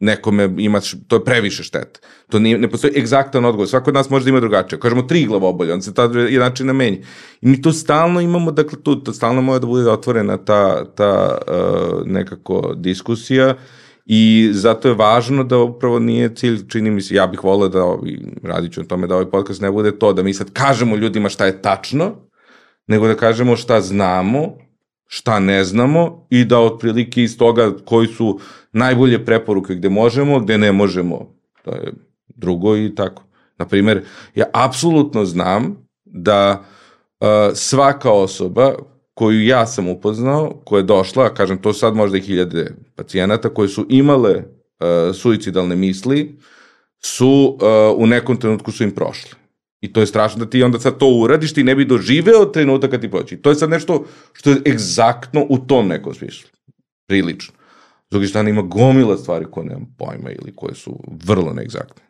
[0.00, 2.00] nekome ima, to je previše štete.
[2.30, 3.68] To nije, ne postoji egzaktan odgovor.
[3.68, 4.80] Svako od nas može da ima drugačije.
[4.80, 6.08] Kažemo tri glavobolje, on se ta
[6.38, 7.04] način namenji.
[7.40, 11.38] I mi to stalno imamo, dakle, tu, to stalno mora da bude otvorena ta, ta
[11.48, 13.48] uh, nekako diskusija.
[13.48, 17.68] Uh, I zato je važno da upravo nije cilj, čini mi se, ja bih volio
[17.68, 17.96] da,
[18.42, 21.28] radit ću na tome da ovaj podcast ne bude to, da mi sad kažemo ljudima
[21.28, 22.12] šta je tačno,
[22.86, 24.56] nego da kažemo šta znamo,
[25.06, 28.40] šta ne znamo i da otprilike iz toga koji su
[28.72, 31.34] najbolje preporuke gde možemo, gde ne možemo.
[31.64, 31.92] To je
[32.26, 33.22] drugo i tako.
[33.58, 36.64] Naprimer, ja apsolutno znam da
[37.20, 38.74] uh, svaka osoba
[39.22, 43.68] koju ja sam upoznao, koja je došla, kažem, to sad možda i hiljade pacijenata, koje
[43.68, 46.38] su imale uh, suicidalne misli,
[46.98, 49.38] su uh, u nekom trenutku su im prošle.
[49.80, 52.90] I to je strašno da ti onda sad to uradiš, ti ne bi doživeo trenutak
[52.90, 53.36] kad ti proći.
[53.36, 56.50] To je sad nešto što je egzaktno u tom nekom smislu.
[57.06, 57.54] Prilično.
[58.08, 62.02] S druge ima gomila stvari koje nemam pojma ili koje su vrlo neegzaktne.